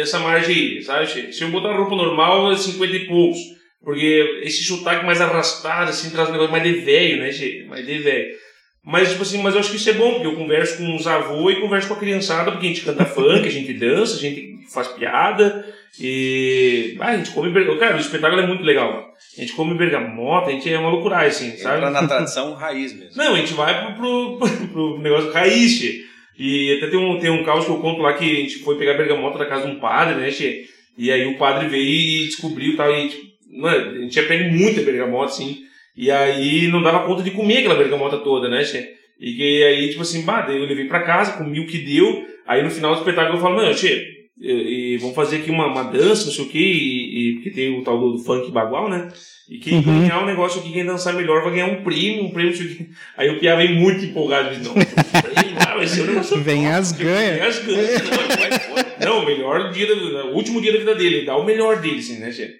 [0.00, 1.32] essa margem aí, sabe?
[1.32, 3.38] Se eu botar roupa normal, é 50 e poucos.
[3.84, 7.64] Porque esse sotaque mais arrastado, assim, traz um negócio mais de velho, né, Che?
[7.68, 8.42] Mais de velho.
[8.84, 11.06] Mas, tipo assim, mas eu acho que isso é bom, porque eu converso com os
[11.06, 14.20] avôs e converso com a criançada, porque a gente canta funk, a gente dança, a
[14.20, 15.64] gente faz piada,
[16.00, 16.96] e...
[17.00, 17.80] Ah, a gente come bergamota.
[17.80, 19.12] Cara, o espetáculo é muito legal.
[19.36, 21.78] A gente come bergamota, a gente é uma loucuragem, assim, sabe?
[21.78, 23.16] Entra na tradição raiz mesmo.
[23.16, 26.04] Não, a gente vai pro, pro, pro negócio raiz, che.
[26.38, 28.78] E até tem um, tem um caos que eu conto lá que a gente foi
[28.78, 30.64] pegar bergamota da casa de um padre, né, che?
[30.96, 33.22] E aí o padre veio e descobriu e tal, e tipo,
[33.60, 35.58] mano, a gente tinha pego muita bergamota, assim,
[35.96, 38.88] e aí não dava conta de comer aquela bergamota toda, né, che?
[39.20, 42.70] E aí, tipo assim, bah, eu levei pra casa, comi o que deu, aí no
[42.70, 44.11] final do espetáculo eu falo, mano, che,
[44.42, 47.78] e, e vamos fazer aqui uma, uma dança, não sei o que, e, porque tem
[47.78, 49.08] o tal do funk bagual, né?
[49.48, 49.82] E quem Uhum.
[50.00, 52.86] ganhar o negócio aqui, quem dançar melhor, vai ganhar um prêmio, um prêmio, não sei.
[53.16, 56.62] Aí o Pia vem muito empolgado, diz, não, prêmio, ah, vai ser um negócio Vem
[56.62, 57.32] top, as porque ganha.
[57.34, 58.02] Vem as ganhas,
[59.04, 61.80] não, o melhor dia, da- o último dia da vida dele, ele dá o melhor
[61.80, 62.54] dele, assim, né, chefe?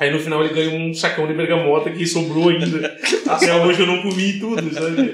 [0.00, 2.96] Aí no final ele ganha um sacão de bergamota que sobrou ainda.
[3.28, 5.12] Até hoje eu não comi tudo, sabe?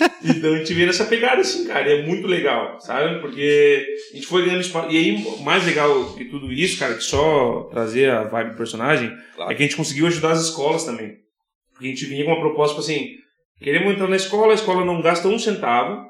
[0.24, 3.20] Então a gente vê nessa pegada assim, cara, e é muito legal, sabe?
[3.20, 4.90] Porque a gente foi ganhando espaço.
[4.90, 9.12] E aí, mais legal que tudo isso, cara, que só trazer a vibe do personagem,
[9.36, 9.52] Claro.
[9.52, 11.12] é que a gente conseguiu ajudar as escolas também.
[11.72, 13.10] Porque a gente vinha com uma proposta tipo assim:
[13.60, 16.02] queremos entrar na escola, a escola não gasta um centavo,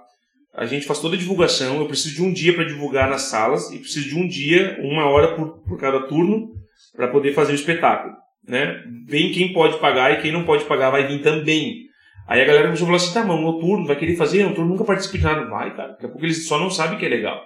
[0.54, 1.80] a gente faz toda a divulgação.
[1.80, 5.06] Eu preciso de um dia para divulgar nas salas e preciso de um dia, uma
[5.10, 6.50] hora por, por cada turno,
[6.96, 8.14] para poder fazer o espetáculo.
[8.46, 8.80] Né?
[9.06, 11.83] Vem quem pode pagar e quem não pode pagar vai vir também.
[12.26, 14.44] Aí a galera começou a falar assim: tá, mas o noturno vai querer fazer?
[14.44, 15.46] O noturno nunca participa de nada.
[15.48, 15.88] Vai, cara.
[15.90, 17.40] Daqui a pouco eles só não sabem que é legal.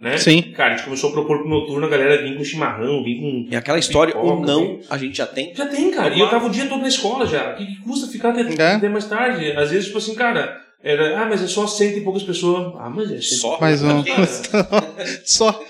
[0.00, 0.16] Né?
[0.18, 0.42] Sim.
[0.56, 3.46] Cara, a gente começou a propor pro noturno a galera vir com chimarrão, vir com
[3.48, 5.54] E aquela história, Pipoca, não, a gente já tem.
[5.54, 6.12] já tem, cara.
[6.12, 7.52] E eu tava o dia todo na escola já.
[7.52, 8.74] O que, que custa ficar até, É.
[8.74, 9.52] até mais tarde?
[9.52, 12.74] Às vezes, tipo assim, cara, era, ah, mas é só cento e poucas pessoas.
[12.80, 13.60] Ah, mas é Só.
[13.60, 14.02] Mais um.
[15.24, 15.62] Só.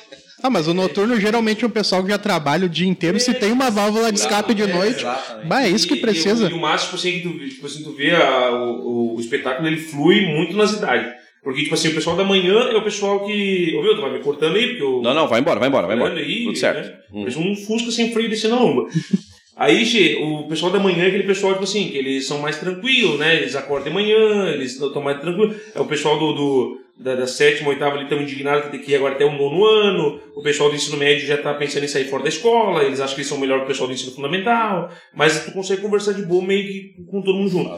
[0.43, 3.21] Ah, mas o noturno geralmente é um pessoal que já trabalha o dia inteiro.
[3.21, 5.47] Se tem uma válvula de escape de É, noite, exatamente.
[5.47, 6.45] bah, é isso que E- precisa.
[6.45, 9.15] E, o- e o máximo, tipo assim, que tu, tipo assim, tu vê a- o,
[9.17, 11.13] o espetáculo, ele flui muito nas idades.
[11.45, 13.73] Porque, tipo assim, o pessoal da manhã é o pessoal que.
[13.83, 15.01] Meu, tu vai me cortando aí, porque eu.
[15.03, 16.13] Não, não, vai embora, vai embora, vai embora.
[16.13, 16.87] Olha aí, Tudo certo.
[16.89, 16.95] né?
[17.13, 17.21] Hum.
[17.21, 18.87] Parece um Fusca sem freio descendo a lomba.
[19.55, 22.59] Aí, che, o pessoal da manhã é aquele pessoal, tipo assim, que eles são mais
[22.59, 23.37] tranquilos, né?
[23.37, 25.55] Eles acordam de manhã, eles estão mais tranquilos.
[25.75, 29.25] É o pessoal do, do- da, da sétima, oitava, ali estão indignados que agora até
[29.25, 30.21] o nono ano.
[30.35, 33.15] O pessoal do ensino médio já tá pensando em sair fora da escola, eles acham
[33.15, 34.91] que eles são melhor que o pessoal do ensino fundamental.
[35.15, 37.71] Mas tu consegue conversar de boa meio que com todo mundo junto.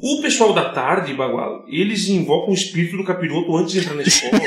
[0.00, 4.02] O pessoal da tarde, Bagual, eles invocam o espírito do capiroto antes de entrar na
[4.02, 4.40] escola.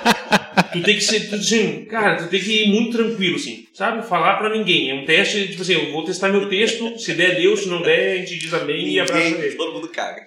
[0.72, 4.06] tu tem que ser, tu, assim, cara, tu tem que ir muito tranquilo, assim, sabe?
[4.06, 4.90] Falar pra ninguém.
[4.90, 7.82] É um teste, tipo assim, eu vou testar meu texto, se der, Deus, se não
[7.82, 9.56] der, a gente diz amém e abraça Ninguém, ele.
[9.56, 10.22] todo mundo caga.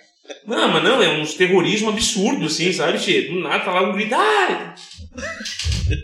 [0.45, 3.21] Não, mas não, é uns terrorismo absurdo, assim, sabe, Tchê?
[3.23, 4.15] Do nada tá lá um grito!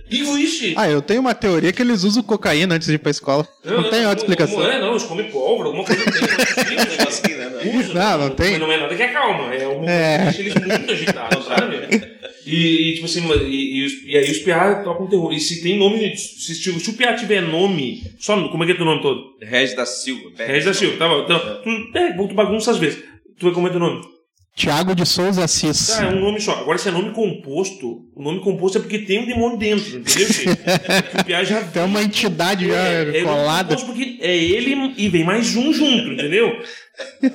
[0.09, 0.73] Que foi isso?
[0.77, 3.47] Ah, eu tenho uma teoria que eles usam cocaína antes de ir pra escola.
[3.63, 4.59] Não, tem outra explicação.
[4.59, 6.75] Não, é, não, eles comem pólvora, alguma coisa tem.
[6.75, 7.49] Não, negocinho, né?
[7.63, 7.79] Não.
[7.79, 8.51] Usa, Não, não tem.
[8.51, 10.17] Mas não é nada que acalma, é uma É.
[10.23, 12.13] coisa que deixa eles muito agitados, sabe?
[12.45, 15.31] E, e, tipo assim, e, e, e aí os piá tocam terror.
[15.33, 18.73] E se tem nome, se, se, se o piá tiver nome, só como é que
[18.73, 19.21] é teu nome todo?
[19.41, 20.31] Regis da Silva.
[20.37, 21.23] Regis da Silva, tá bom.
[21.23, 23.01] Então, tu, é, tu bagunça às vezes.
[23.39, 24.12] Tu vai como é teu nome?
[24.55, 25.87] Tiago de Souza Assis.
[25.87, 26.59] Tá, é um nome só.
[26.59, 30.27] Agora, se é nome composto, o nome composto é porque tem um demônio dentro, entendeu,
[30.31, 30.49] gente?
[31.19, 33.69] O piá já Tem uma entidade já é, é colada.
[33.69, 36.55] composto porque é ele e vem mais um junto, entendeu?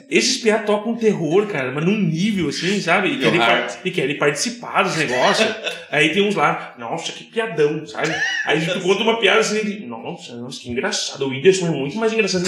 [0.09, 3.09] Esses piá tocam terror, cara, mas num nível assim, sabe?
[3.09, 5.49] E querem, par- e querem participar dos negócios.
[5.90, 8.14] Aí tem uns lá, nossa, que piadão, sabe?
[8.44, 11.23] Aí tu conta uma piada assim, ele, nossa, nossa, que engraçado.
[11.25, 12.44] O Whindersson é muito mais engraçado.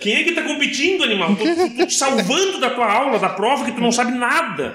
[0.00, 1.34] Quem é que tá competindo, animal?
[1.36, 4.74] Tô, tô- te salvando da tua aula, da prova, que tu não sabe nada.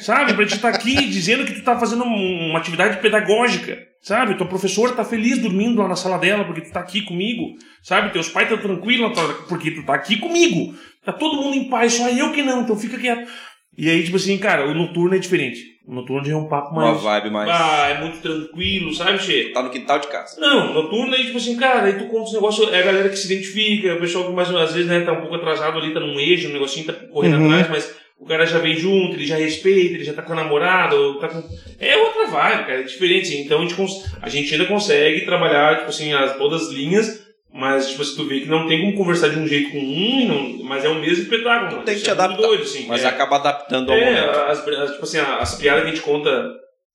[0.00, 0.34] Sabe?
[0.34, 3.78] Pra te estar aqui dizendo que tu tá fazendo um- uma atividade pedagógica.
[4.02, 4.34] Sabe?
[4.34, 7.54] Tua professora tá feliz dormindo lá na sala dela porque tu tá aqui comigo.
[7.82, 8.12] Sabe?
[8.12, 9.12] Teus pais estão tranquilos
[9.48, 10.74] porque tu tá aqui comigo.
[11.04, 13.30] Tá todo mundo em paz, só eu que não, então fica quieto.
[13.78, 15.72] E aí, tipo assim, cara, o noturno é diferente.
[15.86, 17.02] O noturno já é um papo Uma mais.
[17.02, 17.48] vibe mais.
[17.50, 19.50] Ah, é muito tranquilo, sabe, Che?
[19.52, 20.40] Tá no quintal de casa.
[20.40, 23.16] Não, noturno aí, tipo assim, cara, aí tu conta os negócios, é a galera que
[23.16, 25.98] se identifica, o pessoal que mais às vezes, né, tá um pouco atrasado ali, tá
[26.00, 27.50] num eixo, um negocinho tá correndo Uhum.
[27.52, 30.36] atrás, mas o cara já vem junto, ele já respeita, ele já tá com a
[30.36, 31.42] namorada, tá com...
[31.80, 33.36] É outra vibe, cara, é diferente.
[33.36, 37.20] Então a gente, cons- a gente ainda consegue trabalhar, tipo assim, as, todas as linhas,
[37.52, 40.26] mas, tipo assim, tu vê que não tem como conversar de um jeito com um,
[40.28, 41.72] não, mas é o mesmo espetáculo.
[41.72, 41.82] mano.
[41.84, 42.40] Tem que te é adaptar.
[42.40, 43.08] Doido, assim, Mas é.
[43.08, 44.38] acaba adaptando ao É, momento.
[44.38, 46.48] as, as- tipo assim, as piadas que a gente conta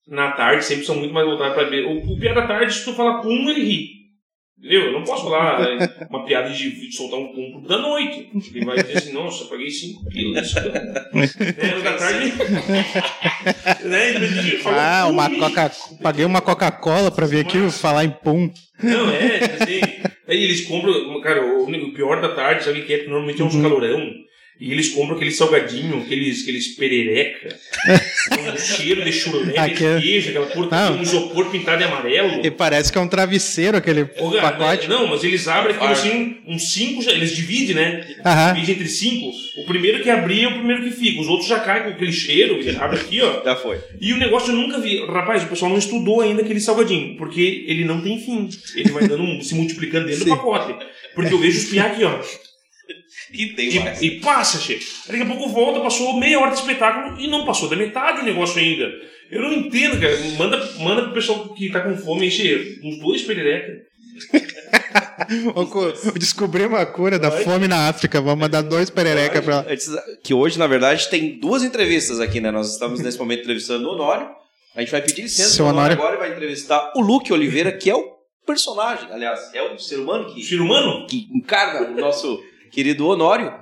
[0.07, 1.85] na tarde sempre são muito mais voltadas pra ver.
[1.85, 3.96] O, o piada da tarde, se tu falar pum, ele ri.
[4.59, 4.85] Entendeu?
[4.85, 8.29] Eu não posso falar é, uma piada de, de soltar um pum da noite.
[8.55, 10.55] Ele vai dizer assim, nossa, eu paguei 5 quilos.
[10.57, 12.33] é, o da tarde.
[13.85, 14.13] né?
[14.65, 15.71] Ah, uma Coca...
[16.01, 18.49] paguei uma Coca-Cola pra vir aqui falar em pum.
[18.81, 19.79] Não, é, assim.
[20.27, 23.03] Aí eles compram, cara, o, pior da tarde, sabe o que é?
[23.05, 23.61] Normalmente é uns Uhum.
[23.61, 24.11] calorão.
[24.59, 27.55] E eles compram aquele salgadinho, aqueles, aqueles perereca,
[28.29, 30.97] com um cheiro de chulé, de queijo, aquela porra, Não.
[30.97, 32.43] um isopor pintado de amarelo.
[32.43, 34.87] E parece que é um travesseiro aquele Ô, cara, pacote.
[34.87, 38.07] Não, mas eles abrem aquilo assim, uns cinco, já- eles dividem, né?
[38.25, 38.53] Aham.
[38.55, 39.31] Dividem entre cinco.
[39.61, 41.21] O primeiro que abrir é o primeiro que fica.
[41.21, 43.43] Os outros já caem com aquele cheiro, ele abre aqui, ó.
[43.43, 43.77] Já foi.
[44.01, 45.05] E o negócio eu nunca vi.
[45.05, 48.49] Rapaz, o pessoal não estudou ainda aquele salgadinho, porque ele não tem fim.
[48.75, 50.75] Ele vai dando, um- se multiplicando dentro do pacote.
[51.13, 52.19] Porque eu vejo os piá aqui, ó.
[53.33, 54.01] E tem mais.
[54.01, 54.79] E, passa, che.
[55.07, 58.25] Daqui a pouco volta, passou meia hora de espetáculo e não passou da metade do
[58.25, 58.89] negócio ainda.
[59.29, 60.17] Eu não entendo, cara.
[60.37, 63.73] Manda, manda pro pessoal que tá com fome encher uns dois perereca.
[65.55, 68.21] Ô, cu- Descobri uma cura da fome na África.
[68.21, 69.65] Vamos mandar dois perereca pra lá.
[70.23, 72.51] Que hoje, na verdade, tem duas entrevistas aqui, né?
[72.51, 74.29] Nós estamos nesse momento entrevistando o Honório.
[74.75, 75.93] A gente vai pedir licença Seu Honório.
[75.97, 79.97] agora e vai entrevistar o Luke Oliveira, que é o personagem, aliás, é o ser
[79.99, 81.05] humano que, Ser humano?
[81.07, 82.39] que encarna o nosso
[82.71, 83.53] querido Honório.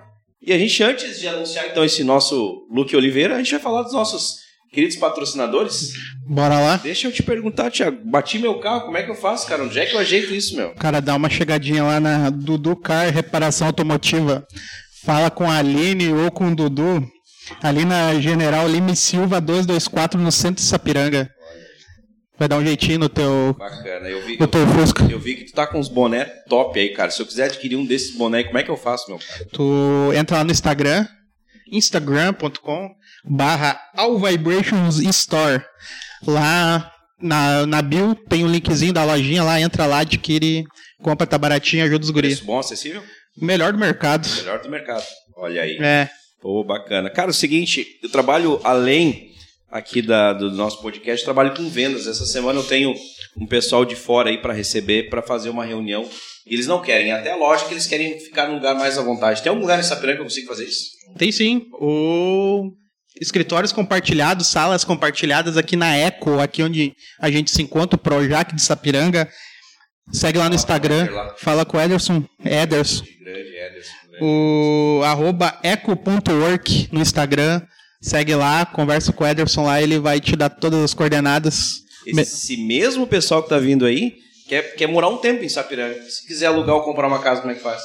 [0.42, 3.82] E a gente, antes de anunciar então esse nosso Luke Oliveira, a gente vai falar
[3.82, 5.94] dos nossos queridos patrocinadores.
[6.28, 6.78] Bora lá.
[6.78, 9.64] Deixa eu te perguntar, Thiago, bati meu carro, como é que eu faço, cara?
[9.64, 10.76] Onde é que eu ajeito isso, meu?
[10.76, 14.46] Cara, dá uma chegadinha lá na Dudu Car Reparação Automotiva.
[15.04, 17.08] Fala com a Aline ou com o Dudu.
[17.62, 21.30] Ali na General Lime Silva 224 no centro de Sapiranga.
[22.38, 25.08] Vai dar um jeitinho no teu, Bacana, eu vi, no teu Fusca.
[25.10, 27.10] eu vi que tu tá com uns boné top aí, cara.
[27.10, 29.48] Se eu quiser adquirir um desses boné, como é que eu faço, meu cara?
[29.54, 31.08] Tu entra lá no Instagram,
[31.72, 32.90] instagram.com
[33.24, 35.64] barra All Vibrations Store.
[36.28, 40.66] Lá na, na bio tem um linkzinho da lojinha lá, entra lá, adquire,
[41.02, 42.34] compra, tá baratinho, ajuda os guris.
[42.34, 43.02] Preço bom, acessível?
[43.38, 44.28] Melhor do mercado.
[44.38, 45.06] Melhor do mercado.
[45.38, 45.78] Olha aí.
[45.80, 46.10] É.
[46.42, 47.10] Pô, bacana.
[47.10, 49.35] Cara, é o seguinte, eu trabalho além
[49.76, 52.08] aqui da, do nosso podcast, trabalho com vendas.
[52.08, 52.96] Essa semana eu tenho
[53.38, 56.10] um pessoal de fora aí para receber, para fazer uma reunião.
[56.48, 59.04] E eles não querem, até a loja que eles querem ficar num lugar mais à
[59.04, 59.44] vontade.
[59.44, 60.92] Tem algum lugar em Sapiranga que eu consigo fazer isso?
[61.18, 61.66] Tem sim.
[61.74, 62.72] O
[63.20, 68.56] escritórios compartilhados, salas compartilhadas aqui na Eco, aqui onde a gente se encontra, o Projac
[68.56, 69.30] de Sapiranga.
[70.12, 73.04] Segue lá no Instagram, fala com o Ederson, Ederson,
[74.22, 77.62] o arroba eco.work no Instagram.
[78.06, 81.82] Segue lá, conversa com o Ederson lá, ele vai te dar todas as coordenadas.
[82.06, 84.14] Esse mesmo pessoal que tá vindo aí
[84.48, 86.00] quer, quer morar um tempo em Sapiranga.
[86.08, 87.82] Se quiser alugar ou comprar uma casa, como é que faz?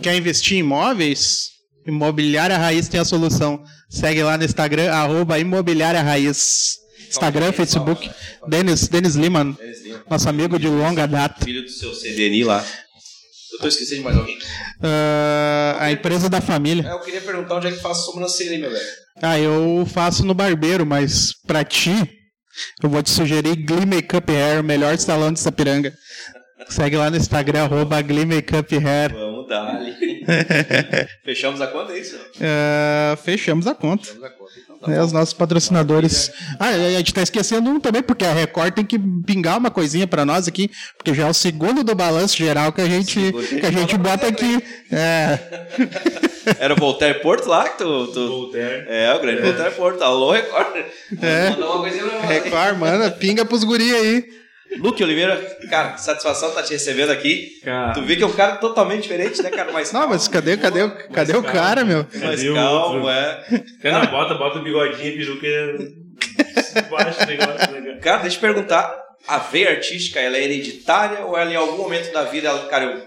[0.00, 1.48] Quer investir em imóveis?
[1.84, 3.64] Imobiliária Raiz tem a solução.
[3.90, 6.76] Segue lá no Instagram, arroba Imobiliária Raiz.
[7.08, 8.08] Instagram, Facebook.
[8.46, 11.44] Denis, Denis Lima, Denis Lima, nosso amigo de longa data.
[11.44, 12.64] filho do seu CDNI lá.
[13.52, 14.38] Eu tô esquecendo de mais alguém.
[14.82, 16.88] Ah, a empresa da família.
[16.88, 18.86] É, eu queria perguntar onde é que faz sobrancelha meu velho.
[19.20, 21.92] Ah, eu faço no barbeiro, mas pra ti,
[22.82, 25.92] eu vou te sugerir Glee Makeup Hair, o melhor salão de Sapiranga.
[26.68, 29.12] Segue lá no Instagram, arroba Glee Makeup Hair.
[29.12, 30.24] Vamos dar ali.
[31.24, 32.18] Fechamos a conta, é isso?
[32.40, 34.04] Ah, fechamos a conta.
[34.06, 35.04] Fechamos a conta, então tá É, bom.
[35.04, 36.30] os nossos patrocinadores.
[36.58, 40.06] Ah, a gente tá esquecendo um também, porque a Record tem que pingar uma coisinha
[40.06, 43.66] pra nós aqui, porque já é o segundo do balanço geral que a gente, que
[43.66, 44.62] a gente bota aqui.
[44.90, 45.38] É,
[46.58, 48.06] Era o Voltaire Porto lá que tu.
[48.08, 48.28] tu...
[48.28, 48.84] Voltaire.
[48.88, 50.02] É, o grande Voltaire Porto.
[50.02, 50.76] Alô, Record.
[51.22, 51.50] É.
[51.50, 52.20] Mandar uma coisinha.
[52.26, 54.24] Record, mano, pinga pros guri aí.
[54.78, 55.36] Luke Oliveira,
[55.68, 57.60] cara, que satisfação tá te recebendo aqui.
[57.62, 59.70] Cara, Tu vê que é um cara totalmente diferente, né, cara?
[59.72, 62.06] Mais Não, mas cadê, cadê, o- cadê o cara, meu?
[62.14, 63.08] mais Cadê o calmo, outro?
[63.10, 63.44] é.
[63.82, 66.02] Cara, bota, bota o bigodinho, peruca.
[66.90, 67.98] Baixa o negócio, né, cara?
[68.00, 68.94] Cara, deixa eu perguntar,
[69.28, 72.84] a veia artística, ela é hereditária ou ela em algum momento da vida, ela, cara,
[72.84, 73.02] eu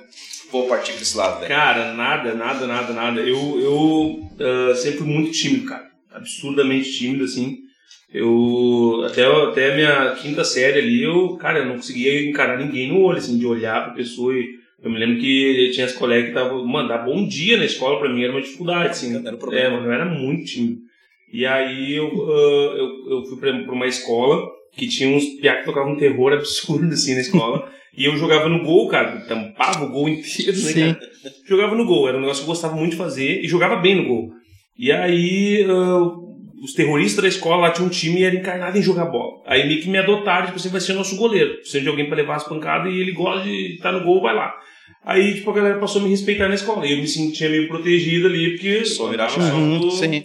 [0.52, 1.50] vou partir pra esse lado, velho?
[1.54, 3.22] Cara, nada, nada, nada, nada.
[3.22, 5.86] Eu, eu ah, sempre fui muito tímido, cara.
[6.14, 7.58] Absurdamente tímido, assim.
[8.14, 12.88] Eu, até, até a minha quinta série ali, eu, cara, eu não conseguia encarar ninguém
[12.90, 14.64] no olho, assim, de olhar pra pessoa e...
[14.84, 16.64] Eu me lembro que tinha as colegas que estavam...
[16.66, 19.16] Mandar bom dia na escola pra mim era uma dificuldade, assim.
[19.16, 19.76] Era É, problema.
[19.78, 20.78] mano, eu era muito tímido.
[21.34, 25.56] E aí eu, ah, eu, eu fui pra, pra uma escola que tinha uns piá
[25.58, 27.68] que tocavam um terror absurdo, assim, na escola.
[27.98, 29.22] e eu jogava no gol, cara.
[29.28, 30.94] Tampava o gol inteiro, né, Sim.
[30.94, 31.00] cara?
[31.48, 32.08] Jogava no gol.
[32.08, 34.30] Era um negócio que eu gostava muito de fazer e jogava bem no gol.
[34.78, 36.12] E aí ah,
[36.66, 39.42] os terroristas da escola lá tinham um time e era encarnado em jogar bola.
[39.46, 41.56] Aí meio que me adotaram, tipo, você vai ser nosso goleiro.
[41.58, 44.36] Precisa de alguém pra levar as pancadas e ele gosta de estar no gol, vai
[44.36, 44.54] lá.
[45.04, 46.86] Aí, tipo, a galera passou a me respeitar na escola.
[46.86, 49.52] E eu me sentia meio protegido ali, porque Só chave.
[49.52, 50.24] Uhum, com- sim.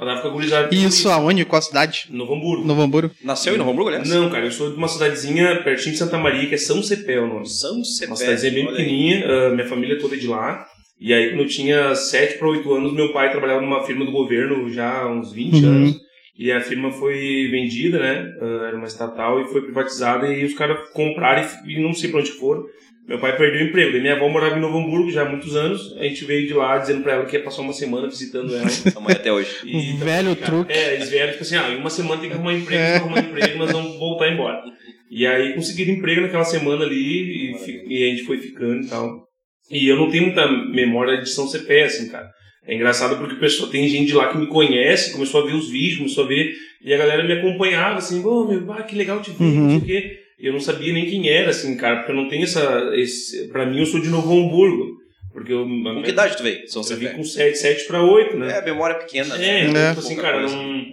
[0.00, 0.68] andava com a.
[0.72, 1.44] E isso aonde?
[1.44, 2.06] Qual cidade?
[2.10, 2.64] Novo Hamburgo.
[2.64, 3.10] Novo Hamburgo?
[3.22, 4.08] Nasceu em Novo Hamburgo, aliás?
[4.08, 7.20] Não, cara, eu sou de uma cidadezinha pertinho de Santa Maria, que é São Cepé
[7.20, 7.46] o nome.
[7.46, 8.06] São Cepé.
[8.06, 10.66] Uma cidadezinha bem pequenininha, ah, minha família toda é de lá.
[11.02, 14.12] E aí, quando eu tinha 7 para 8 anos, meu pai trabalhava numa firma do
[14.12, 15.68] governo já há uns 20 Uhum.
[15.70, 15.96] anos.
[16.38, 18.24] E a firma foi vendida, né?
[18.40, 20.32] Ah, era uma estatal e foi privatizada.
[20.32, 22.64] E os caras compraram e, e não sei pra onde foram.
[23.06, 23.90] Meu pai perdeu o emprego.
[23.92, 25.94] Daí minha avó morava em Novo Hamburgo já há muitos anos.
[25.98, 28.64] A gente veio de lá dizendo pra ela que ia passar uma semana visitando ela.
[29.08, 29.50] Aí até hoje.
[29.64, 30.72] E, Um velho cara, truque.
[30.72, 32.90] É, eles vieram tipo assim, ah, em uma semana tem que arrumar emprego, É.
[32.92, 34.62] tem que arrumar emprego, nós vamos voltar embora.
[35.10, 39.26] E aí conseguiram emprego naquela semana ali e, e a gente foi ficando e tal.
[39.70, 42.28] E eu não tenho muita memória de São Cepé, assim, cara.
[42.66, 45.54] É engraçado porque o pessoal, tem gente de lá que me conhece, começou a ver
[45.54, 46.52] os vídeos, começou a ver,
[46.84, 49.60] e a galera me acompanhava, assim, ô meu, ah, que legal te ver, Uhum.
[49.62, 50.18] não sei o quê.
[50.38, 52.90] Eu não sabia nem quem era, assim, cara, porque eu não tenho essa.
[52.96, 54.86] Esse, pra mim, eu sou de Novo Hamburgo.
[55.32, 55.64] Porque eu.
[55.64, 56.68] Com que idade tu veio?
[56.68, 58.52] São Eu vim com 7, 7 pra 8, né?
[58.52, 59.34] É, a memória pequena.
[59.36, 59.68] É, né?
[59.70, 59.88] então, É.
[59.90, 60.54] tipo assim, cara, coisa.
[60.56, 60.84] não.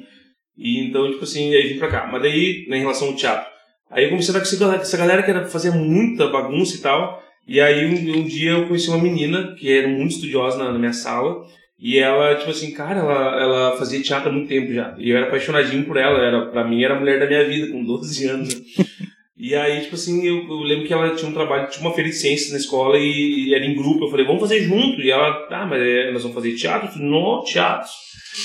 [0.58, 2.08] E então, tipo assim, aí vim pra cá.
[2.12, 3.50] Mas daí, né, em relação ao teatro.
[3.92, 4.46] Aí eu comecei a dar
[4.76, 7.22] com essa galera- que era fazer muita bagunça e tal.
[7.48, 10.80] E aí um, um dia eu conheci uma menina que era muito estudiosa na, na
[10.80, 11.46] minha sala.
[11.82, 14.94] E ela, tipo assim, cara, ela, ela fazia teatro há muito tempo já.
[15.00, 16.20] E eu era apaixonadinho por ela.
[16.20, 18.54] Era, pra mim, era a mulher da minha vida, com 12 anos.
[18.56, 18.62] né?
[19.42, 22.10] E aí, tipo assim, eu, eu lembro que ela tinha um trabalho, tinha uma feira
[22.10, 24.04] de ciências na escola e, e era em grupo.
[24.04, 25.00] Eu falei, vamos fazer junto.
[25.00, 26.90] E ela, tá, mas é, nós vamos fazer teatro?
[26.90, 27.90] Eu falei, não, teatro.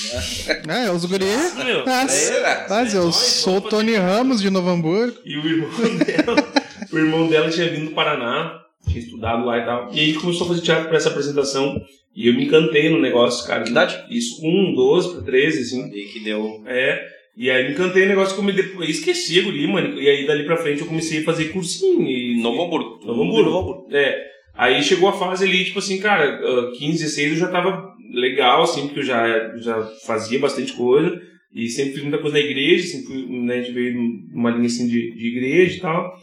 [0.69, 1.25] É, os guri.
[1.65, 2.65] Meu, Mas, É, cara.
[2.69, 5.17] mas eu nós sou Tony Ramos de Novo Hamburgo.
[5.25, 5.69] E o irmão
[5.99, 6.53] dela,
[6.93, 9.89] o irmão dela tinha vindo do Paraná, tinha estudado lá e tal.
[9.93, 11.81] E aí começou a fazer teatro pra essa apresentação.
[12.15, 13.63] E eu me encantei no negócio, cara.
[13.63, 14.05] Que idade?
[14.09, 15.91] Isso com 12 pra 13, assim.
[15.93, 16.63] E que deu.
[16.65, 17.05] É.
[17.37, 20.01] E aí me encantei no negócio que eu me depois esqueci a guri, mano.
[20.01, 22.07] E aí dali pra frente eu comecei a fazer cursinho.
[22.07, 23.05] E Novo Hamburgo.
[23.05, 23.49] Novo Hamburgo.
[23.49, 23.95] Novo Hamburgo.
[23.95, 24.35] É.
[24.57, 28.63] Aí chegou a fase ali, tipo assim, cara, ah, 15, 16 eu já tava legal,
[28.63, 31.21] assim, porque eu já, já fazia bastante coisa.
[31.53, 33.93] E sempre fiz muita coisa na igreja, sempre fui, né, a gente veio
[34.33, 36.13] numa linha assim de, de igreja e tal.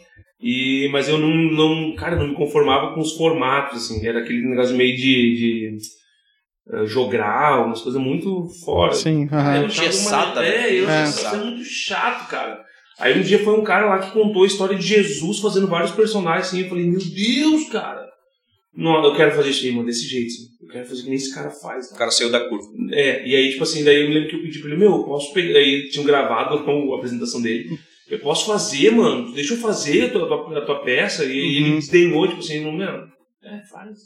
[0.43, 4.41] E, mas eu não, não, cara, não me conformava com os formatos, assim, era aquele
[4.45, 5.77] negócio meio de, de
[6.69, 8.93] ah, jogral, umas coisas muito fora.
[8.93, 9.61] Sim, Ah, aham.
[9.61, 10.69] eu Engessada, uma- né?
[10.69, 11.03] É, eu É.
[11.05, 12.61] isso muito chato, cara.
[12.99, 15.91] Aí um dia foi um cara lá que contou a história de Jesus fazendo vários
[15.91, 16.61] personagens assim.
[16.61, 18.03] Eu falei, meu Deus, cara.
[18.75, 20.43] Não, eu quero fazer isso aí, mano, desse jeito, assim.
[20.61, 21.91] Eu quero fazer que nem esse cara faz.
[21.91, 22.65] O cara saiu da curva.
[22.91, 24.91] É, e aí, tipo assim, daí eu me lembro que eu pedi pra ele, meu,
[24.91, 25.57] eu posso pegar.
[25.59, 26.55] Aí tinham gravado
[26.93, 27.69] a apresentação dele.
[28.13, 31.25] Eu posso fazer, mano, deixa eu fazer a tua, a tua, a tua peça.
[31.25, 31.67] E Uhum.
[31.67, 33.97] ele desdenhou, tipo assim, não, meu, é, faz.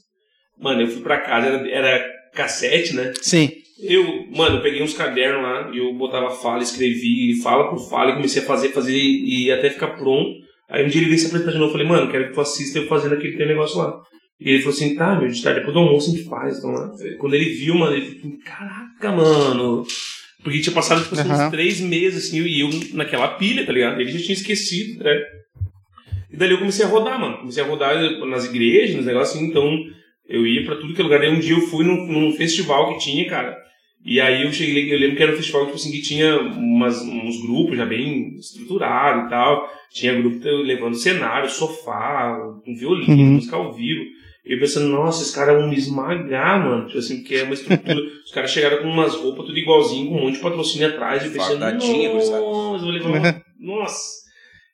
[0.60, 3.14] Mano, eu fui pra casa, era, era cassete, né?
[3.22, 3.50] Sim.
[3.80, 4.04] Eu,
[4.36, 8.16] mano, eu peguei uns cadernos lá e eu botava fala, escrevi fala por fala e
[8.16, 10.32] comecei a fazer, fazer e, até ficar pronto.
[10.70, 12.42] Aí um dia ele veio se apresentar de novo, eu falei, mano, quero que tu
[12.42, 14.02] assista eu fazendo aquele teu negócio lá.
[14.40, 16.58] E ele falou assim, tá, meu, de tarde, depois do almoço a gente faz.
[16.58, 17.16] Então, né?
[17.20, 19.86] Quando ele viu, mano, ele falou, caraca, mano.
[20.48, 21.46] Porque tinha passado, tipo assim, Aham.
[21.48, 24.00] uns três meses, assim, e eu naquela pilha, tá ligado?
[24.00, 25.20] Ele já tinha esquecido, né?
[26.32, 27.40] E dali eu comecei a rodar, mano.
[27.40, 27.94] Comecei a rodar
[28.26, 29.78] nas igrejas, nos negócios assim, então
[30.30, 31.20] eu ia pra tudo que é lugar.
[31.20, 33.58] Daí um dia eu fui num, num festival que tinha, cara.
[34.06, 37.02] E aí eu cheguei, eu lembro que era um festival tipo assim, que tinha umas,
[37.02, 39.70] uns grupos já bem estruturados e tal.
[39.94, 43.34] Tinha grupo levando cenário, sofá, um violino, Uhum.
[43.34, 44.06] música ao vivo.
[44.48, 46.86] E eu pensando, nossa, esses caras vão me esmagar, mano.
[46.88, 48.00] Tipo assim, porque é uma estrutura.
[48.26, 51.24] Os caras chegaram com umas roupas tudo igualzinho, com um monte de patrocínio atrás.
[51.24, 51.86] E eu pensando, nossa,
[52.36, 53.44] eu vou levar uma...
[53.60, 54.26] Nossa.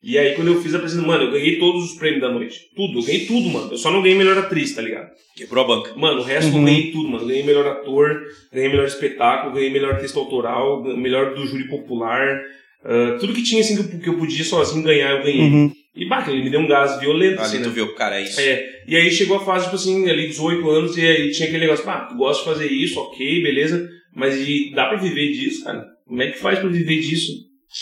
[0.03, 2.59] E aí quando eu fiz a apresentação, mano, eu ganhei todos os prêmios da noite.
[2.75, 3.71] Tudo, eu ganhei tudo, mano.
[3.71, 5.09] Eu só não ganhei melhor atriz, tá ligado?
[5.35, 5.95] Quebrou a banca.
[5.95, 6.65] Mano, o resto eu Uhum.
[6.65, 7.25] ganhei tudo, mano.
[7.25, 8.21] Ganhei melhor ator,
[8.51, 12.41] ganhei melhor espetáculo, ganhei melhor texto autoral, melhor do júri popular.
[12.83, 15.39] ah, tudo que tinha, assim, que eu, que eu podia sozinho ganhar, eu ganhei.
[15.41, 15.71] Uhum.
[15.95, 17.69] E, bah, ele me deu um gás violento, assim, Ali né?
[17.69, 18.39] tu viu, cara, é isso.
[18.39, 21.65] É, e aí chegou a fase, tipo assim, ali 18 anos, e aí tinha aquele
[21.65, 25.63] negócio, pá, tu gosta de fazer isso, ok, beleza, mas e dá pra viver disso,
[25.63, 25.85] cara?
[26.07, 27.31] Como é que faz pra viver disso?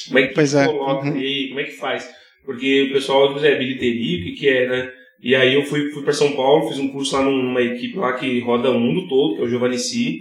[0.08, 1.16] Como é que tu Pois é, coloca uhum.
[1.16, 1.48] aí?
[1.50, 2.10] Como é que faz?
[2.46, 4.92] Porque o pessoal, tipo, é bilheteria, o que que é, né?
[5.24, 8.14] E aí eu fui, fui pra São Paulo, fiz um curso lá numa equipe lá
[8.14, 10.20] que roda o mundo todo, que é o Giovanici,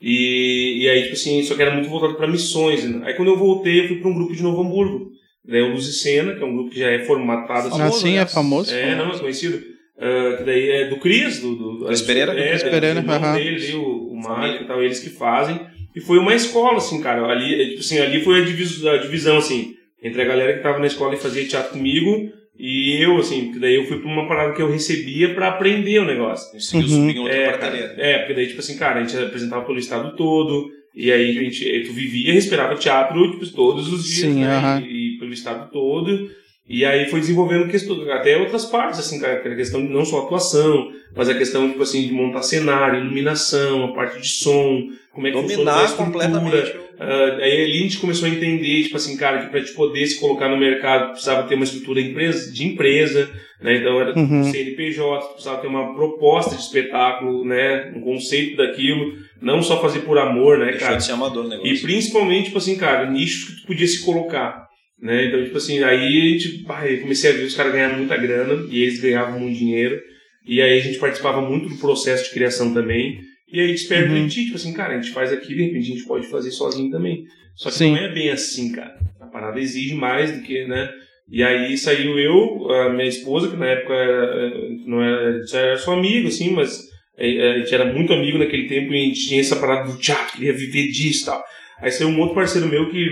[0.00, 3.06] e, e aí, tipo assim, só que era muito voltado pra missões, né?
[3.06, 5.10] Aí quando eu voltei, eu fui pra um grupo de Novo Hamburgo,
[5.46, 8.12] daí o Luz e Cena, que é um grupo que já é formatado, assim, Assim
[8.16, 8.26] é né?
[8.26, 8.72] famoso.
[8.74, 9.62] é, não, é conhecido.
[9.98, 12.32] Ah, que daí é do Cris, do, do Cris Pereira?
[12.38, 13.34] É, Cris é, Pereira, do irmão aham.
[13.36, 15.60] dele, o, o Mário e tal, eles que fazem.
[15.94, 17.24] E foi uma escola, assim, cara.
[17.26, 20.62] Ali, é, tipo assim, ali foi a, divis- a divisão, assim, entre a galera que
[20.62, 24.08] tava na escola e fazia teatro comigo e eu, assim, porque daí eu fui pra
[24.08, 26.50] uma parada que eu recebia pra aprender o negócio.
[26.52, 26.94] Conseguiu Uhum.
[27.08, 29.78] subir em outra É, cara, é, porque daí, tipo assim, cara, a gente apresentava pelo
[29.78, 34.30] estado todo, e aí a gente, tu vivia e respirava teatro, tipo, todos os dias,
[34.32, 34.56] Sim, né?
[34.56, 34.80] aham.
[34.86, 35.01] E
[35.32, 36.30] pelo estado todo.
[36.68, 39.92] E aí foi desenvolvendo questão, até outras partes, assim, cara, que era a questão de
[39.92, 44.28] não só atuação, mas a questão, tipo assim, de montar cenário, iluminação, a parte de
[44.28, 44.80] som,
[45.12, 46.06] como é que funciona a Dominar estrutura.
[46.28, 46.76] completamente.
[47.00, 50.06] Ah, aí ali a gente começou a entender, tipo assim, cara, que pra te poder
[50.06, 53.28] se colocar no mercado, precisava ter uma estrutura empresa- de empresa,
[53.60, 53.78] né?
[53.78, 54.40] Então era Uhum.
[54.40, 57.92] um CNPJ, precisava ter uma proposta de espetáculo, né?
[57.96, 60.96] Um conceito daquilo, não só fazer por amor, né, Deixou cara?
[60.96, 61.74] de ser amador negócio.
[61.74, 64.70] E principalmente, tipo assim, cara, nichos que tu podia se colocar.
[65.02, 65.26] Né?
[65.26, 68.16] Então, tipo assim, aí a gente, pá, eu comecei a ver os caras ganhando muita
[68.16, 70.00] grana e eles ganhavam muito dinheiro.
[70.46, 73.18] E aí a gente participava muito do processo de criação também.
[73.52, 74.28] E aí a gente espera Uhum.
[74.28, 77.24] tipo assim, cara, a gente faz aqui, de repente a gente pode fazer sozinho também.
[77.56, 77.90] Só que Sim.
[77.90, 78.96] não é bem assim, cara.
[79.20, 80.88] A parada exige mais do que, né?
[81.28, 84.50] E aí saiu eu, a minha esposa, que na época era,
[84.86, 86.78] não era, era só amigo, assim, mas
[87.18, 89.98] eh, a gente era muito amigo naquele tempo e a gente tinha essa parada do
[89.98, 91.42] teatro, queria viver disso e tal.
[91.80, 93.06] Aí saiu um outro parceiro meu que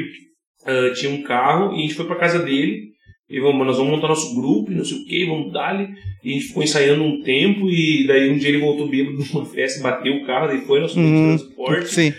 [0.70, 2.90] ah, tinha um carro e a gente foi pra casa dele
[3.28, 5.88] e vamos, nós vamos montar nosso grupo e não sei o que, vamos dar-lhe.
[6.24, 9.46] E a gente ficou ensaiando um tempo e daí um dia ele voltou bêbado numa
[9.46, 11.36] festa, bateu o carro, daí foi, fomos Uhum.
[11.36, 11.88] transporte.
[11.88, 12.12] Sim.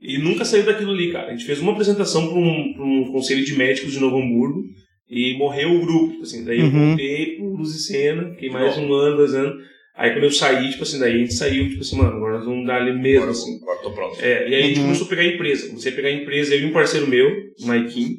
[0.00, 1.28] E nunca saiu daquilo ali, cara.
[1.28, 4.62] A gente fez uma apresentação para um, pra um conselho de médicos de Novo Hamburgo
[5.10, 6.22] e morreu o grupo.
[6.22, 6.88] Assim, daí eu Uhum.
[6.88, 9.54] voltei pro Luz e Cena, fiquei mais um ano, dois anos.
[9.98, 12.44] Aí quando eu saí, tipo assim, daí a gente saiu, tipo assim, mano, agora nós
[12.46, 13.56] vamos dar ali mesmo, Agora, assim.
[13.60, 14.20] agora tô pronto.
[14.24, 14.84] É, e aí a gente Uhum.
[14.86, 15.68] começou a pegar a empresa.
[15.68, 17.28] Comecei a pegar a empresa, eu e um parceiro meu,
[17.60, 18.16] o Maikin.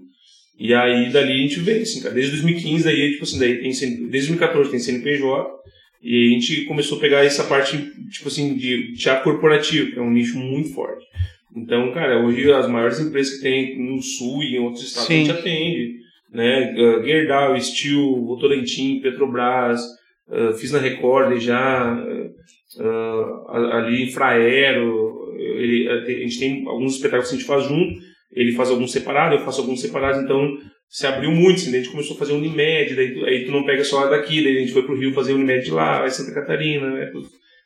[0.60, 2.14] E aí dali a gente veio, assim, cara.
[2.14, 5.50] Desde 2015, daí, tipo assim, daí tem, desde 2014 tem CNPJ.
[6.04, 7.78] E a gente começou a pegar essa parte,
[8.12, 11.06] tipo assim, de teatro corporativo, que é um nicho muito forte.
[11.56, 15.14] Então, cara, hoje as maiores empresas que tem no Sul e em outros estados a
[15.14, 15.26] Sim.
[15.26, 15.94] gente atende.
[16.32, 16.74] Né?
[16.78, 19.82] Uh, Gerdau, Steel, Votorantim, Petrobras,
[20.30, 21.96] uh, fiz na Record já,
[22.78, 28.00] uh, ali em Fraero, ele, a gente tem alguns espetáculos que a gente faz junto,
[28.32, 30.58] ele faz alguns separados, eu faço alguns separados, então
[30.88, 33.52] se abriu muito, assim, daí a gente começou a fazer Unimed, daí tu, aí tu
[33.52, 36.10] não pega só daqui, daí a gente foi pro Rio fazer Unimed de lá, vai
[36.10, 37.12] Santa Catarina, né?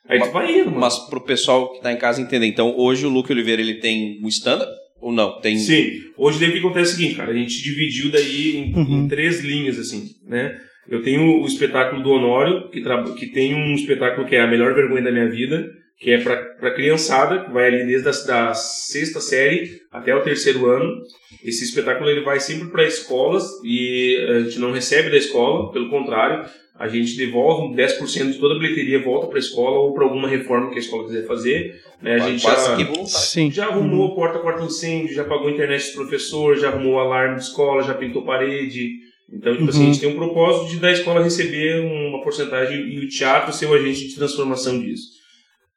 [0.08, 0.80] Aí tu vai indo, mano.
[0.80, 4.20] Mas pro pessoal que tá em casa entender, então hoje o Luke Oliveira ele tem
[4.22, 5.40] um stand-up ou não?
[5.40, 5.90] Tem Sim.
[6.18, 9.04] Hoje daí o que acontece é o seguinte, cara, a gente dividiu daí em, Uhum.
[9.04, 10.54] em três linhas, assim, né?
[10.88, 14.46] Eu tenho o espetáculo do Honório, que, tra- que tem um espetáculo que é a
[14.46, 15.66] melhor vergonha da minha vida,
[15.98, 20.66] que é pra criançada, que vai ali desde a da sexta série até o terceiro
[20.66, 20.90] ano.
[21.44, 25.88] Esse espetáculo ele vai sempre para escolas e a gente não recebe da escola, pelo
[25.88, 26.44] contrário,
[26.76, 30.26] a gente devolve 10% de toda a bilheteria volta para a escola ou para alguma
[30.28, 31.80] reforma que a escola quiser fazer.
[32.02, 32.14] Né?
[32.16, 33.06] A gente já, que voluntário.
[33.08, 33.50] Sim.
[33.50, 37.42] já arrumou porta corta incêndio, já pagou a internet dos professores, já arrumou alarme de
[37.42, 39.03] escola, já pintou parede.
[39.34, 39.92] Então, tipo assim, a Uhum.
[39.92, 43.74] gente tem um propósito de da escola receber uma porcentagem e o teatro ser o
[43.74, 45.12] agente de transformação disso.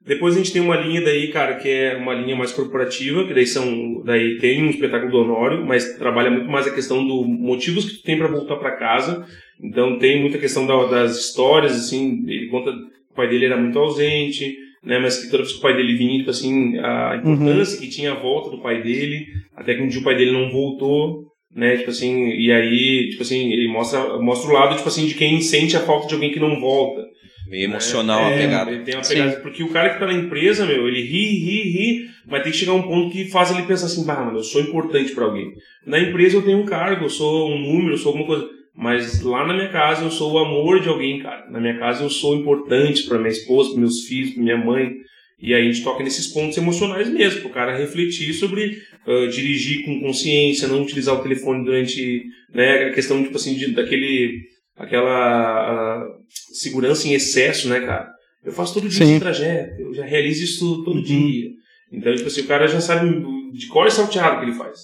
[0.06, 3.34] Depois a gente tem uma linha daí, cara, que é uma linha mais corporativa, que
[3.34, 7.26] daí são, daí tem um espetáculo do Honório, mas trabalha muito mais a questão do
[7.26, 9.26] motivos que tu tem para voltar para casa.
[9.62, 12.72] Então tem muita questão da- das histórias, assim, ele conta
[13.16, 15.00] pai dele era muito ausente, né?
[15.00, 18.12] Mas que toda vez que o pai dele vinha, tipo assim, a importância que tinha
[18.12, 21.26] a volta do pai dele, até que um dia o pai dele não voltou,
[21.58, 21.78] né?
[21.78, 25.42] Tipo assim, e aí, tipo assim, ele mostra, mostra o lado, tipo assim, de quem
[25.42, 27.04] sente a falta de alguém que não volta.
[27.50, 28.72] Meio emocional a É, pegada.
[28.72, 31.62] Ele tem uma pegada, porque o cara que tá na empresa, meu, ele ri, ri,
[31.64, 34.44] ri, mas tem que chegar um ponto que faz ele pensar assim, bah, mano, eu
[34.44, 35.52] sou importante pra alguém.
[35.86, 38.48] Na empresa eu tenho um cargo, eu sou um número, eu sou alguma coisa.
[38.76, 41.50] Mas lá na minha casa eu sou o amor de alguém, cara.
[41.50, 44.92] Na minha casa eu sou importante pra minha esposa, pros meus filhos, pra minha mãe.
[45.40, 49.86] E aí a gente toca nesses pontos emocionais mesmo, pro cara refletir sobre ah, dirigir
[49.86, 54.42] com consciência, não utilizar o telefone durante, né, a questão, tipo assim, de, daquele,
[54.76, 56.08] aquela ah,
[56.54, 58.10] segurança em excesso, né, cara?
[58.44, 59.12] Eu faço todo dia Sim.
[59.12, 61.50] esse trajeto, eu já realizo isso todo dia.
[61.92, 63.10] Então, tipo assim, o cara já sabe
[63.54, 64.78] de cor e salteado o que ele faz.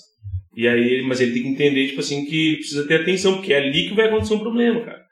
[0.56, 3.58] E aí, mas ele tem que entender, tipo assim, que precisa ter atenção, porque é
[3.58, 5.03] ali que vai acontecer um problema, cara.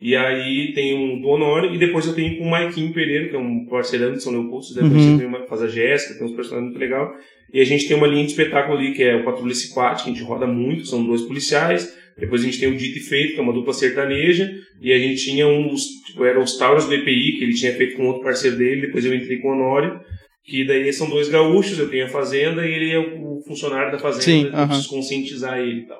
[0.00, 3.36] E aí tem um do Honório, e depois eu tenho com o Maiquinho Pereira, que
[3.36, 5.12] é um parceirão de São Leopoldo, vocês devem Uhum.
[5.18, 7.14] também, uma- faz a Jéssica, tem uns personagens muito legal.
[7.52, 10.10] E a gente tem uma linha de espetáculo ali, que é o Patrulha Ciquate, que
[10.10, 11.96] a gente roda muito, são dois policiais.
[12.18, 14.50] Depois a gente tem o Dito e Feito, que é uma dupla sertaneja.
[14.82, 17.96] E a gente tinha uns, tipo, eram os Tauros do EPI, que ele tinha feito
[17.96, 19.98] com outro parceiro dele, depois eu entrei com o Honório.
[20.44, 23.98] Que daí são dois gaúchos, eu tenho a fazenda e ele é o funcionário da
[23.98, 24.66] fazenda, Sim, eu aham.
[24.68, 25.98] preciso conscientizar ele e tal.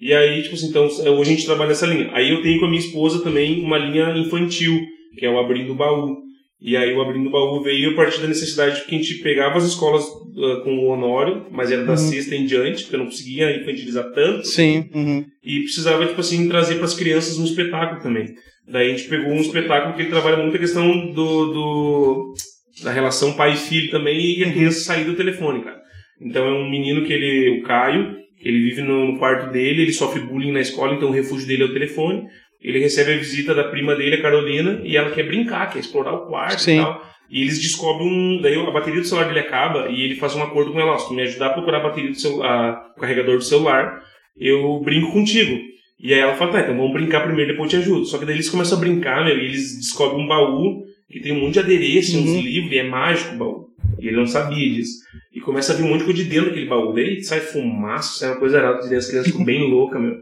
[0.00, 2.10] E aí, tipo assim, então, hoje a gente trabalha nessa linha.
[2.12, 4.78] Aí eu tenho com a minha esposa também uma linha infantil,
[5.18, 6.16] que é o Abrindo o Baú.
[6.60, 9.14] E aí o Abrindo o Baú veio a partir da necessidade de que a gente
[9.22, 11.96] pegava as escolas ah, com o Honório, mas era da Uhum.
[11.98, 14.46] sexta em diante, porque eu não conseguia infantilizar tanto.
[14.46, 14.88] Sim.
[14.94, 15.24] uhum.
[15.44, 18.34] E precisava, tipo assim, trazer para as crianças um espetáculo também.
[18.68, 22.34] Daí a gente pegou um espetáculo que ele trabalha muito a questão do, do-
[22.82, 25.80] da relação pai e filho também e a criança sair do telefone, cara.
[26.20, 28.16] Então é um menino que ele, o Caio,
[28.46, 31.66] ele vive no, quarto dele, ele sofre bullying na escola, então o refúgio dele é
[31.66, 32.24] o telefone.
[32.62, 36.12] Ele recebe a visita da prima dele, a Carolina, e ela quer brincar, quer explorar
[36.14, 36.78] o quarto Sim.
[36.78, 37.02] e tal.
[37.30, 38.40] E eles descobrem um.
[38.40, 40.98] Daí a bateria do celular dele acaba e ele faz um acordo com ela: ó,
[40.98, 44.00] se tu me ajudar a procurar a bateria do celular, o carregador do celular,
[44.38, 45.58] eu brinco contigo.
[46.00, 48.04] E aí ela fala: tá, então vamos brincar primeiro, depois eu te ajudo.
[48.06, 51.32] Só que daí eles começam a brincar, meu, e eles descobrem um baú que tem
[51.32, 52.40] um monte de adereço, uns Uhum.
[52.40, 53.66] livros, e é mágico o baú.
[53.98, 54.98] E ele não sabia disso.
[55.34, 56.92] E começa a vir um monte de coisa de dentro daquele baú.
[56.92, 60.16] Daí sai fumaça, sai uma coisa errada de dentro, as crianças ficam bem loucas, meu.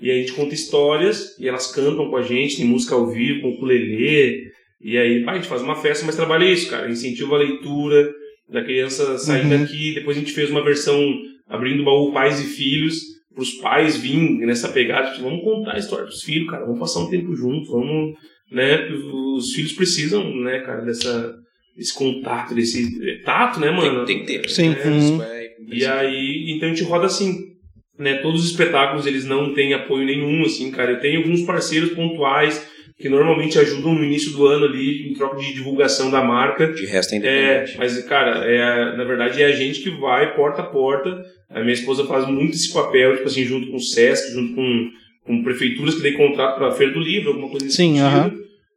[0.00, 3.08] E aí a gente conta histórias e elas cantam com a gente, tem música ao
[3.10, 4.44] vivo, com ukulele.
[4.80, 6.88] E aí, pá, a gente faz uma festa, mas trabalha isso, cara.
[6.88, 8.08] Incentiva a leitura
[8.48, 9.58] da criança sair Uhum.
[9.64, 9.94] daqui.
[9.94, 11.02] Depois a gente fez uma versão
[11.48, 13.00] abrindo o baú pais e filhos,
[13.34, 15.10] para os pais virem nessa pegada.
[15.10, 16.64] Tipo, vamos contar a história dos filhos, cara.
[16.64, 18.14] Vamos passar um tempo juntos, vamos,
[18.52, 18.88] né?
[19.36, 21.34] Os filhos precisam, né, cara, dessa,
[21.78, 24.04] desse contato, desse tato, né, mano?
[24.04, 24.50] Tem, tem que ter.
[24.50, 24.70] Sim.
[24.70, 24.76] né?
[24.84, 24.98] Uhum.
[24.98, 27.38] Isso é E aí, então a gente roda assim,
[27.98, 28.14] né?
[28.16, 30.92] Todos os espetáculos eles não têm apoio nenhum, assim, cara.
[30.92, 32.66] Eu tenho alguns parceiros pontuais
[32.98, 36.66] que normalmente ajudam no início do ano ali em troca de divulgação da marca.
[36.72, 37.18] De resto é É,
[37.60, 37.78] independente.
[37.78, 41.22] mas, cara, é, na verdade é a gente que vai porta a porta.
[41.48, 44.90] A minha esposa faz muito esse papel, tipo assim, junto com o Sesc, junto com,
[45.24, 48.04] com prefeituras que dê contrato para a Feira do Livro, alguma coisa nesse Sim, sentido.
[48.06, 48.32] aham.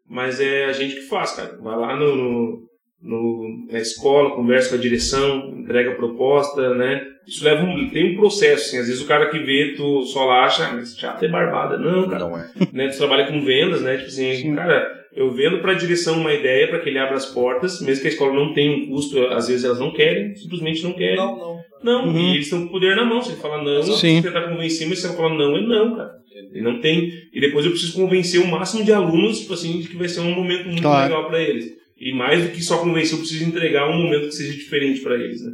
[0.08, 1.58] Mas é a gente que faz, cara.
[1.62, 2.60] Vai lá no, no,
[3.02, 7.02] no- na escola, conversa com a direção, entrega a proposta, né?
[7.28, 8.78] Isso leva um, tem um processo, assim.
[8.80, 11.78] Às vezes o cara que vê, tu só lá acha, ah, mas chato é barbada.
[11.78, 12.50] Não, cara Não é.
[12.74, 12.88] né?
[12.90, 13.96] Tu trabalha com vendas, né?
[13.96, 14.56] Tipo assim, Sim.
[14.56, 18.02] cara, eu vendo para a direção uma ideia para que ele abra as portas, mesmo
[18.02, 21.18] que a escola não tenha um custo, às vezes elas não querem, simplesmente não querem.
[21.18, 22.06] Não, não.
[22.08, 22.18] Uhum.
[22.18, 23.22] e eles estão com o poder na mão.
[23.22, 24.22] Se ele falar não, Sim.
[24.22, 26.12] se ele tá convencido, mas se ele falar não, é não, cara.
[26.54, 27.12] Ele não tem.
[27.34, 30.22] E depois eu preciso convencer o máximo de alunos, tipo assim, de que vai ser
[30.22, 31.08] um momento muito Claro.
[31.14, 31.80] legal para eles.
[32.02, 35.16] E mais do que só convencer, eu preciso entregar um momento que seja diferente para
[35.16, 35.52] eles, né?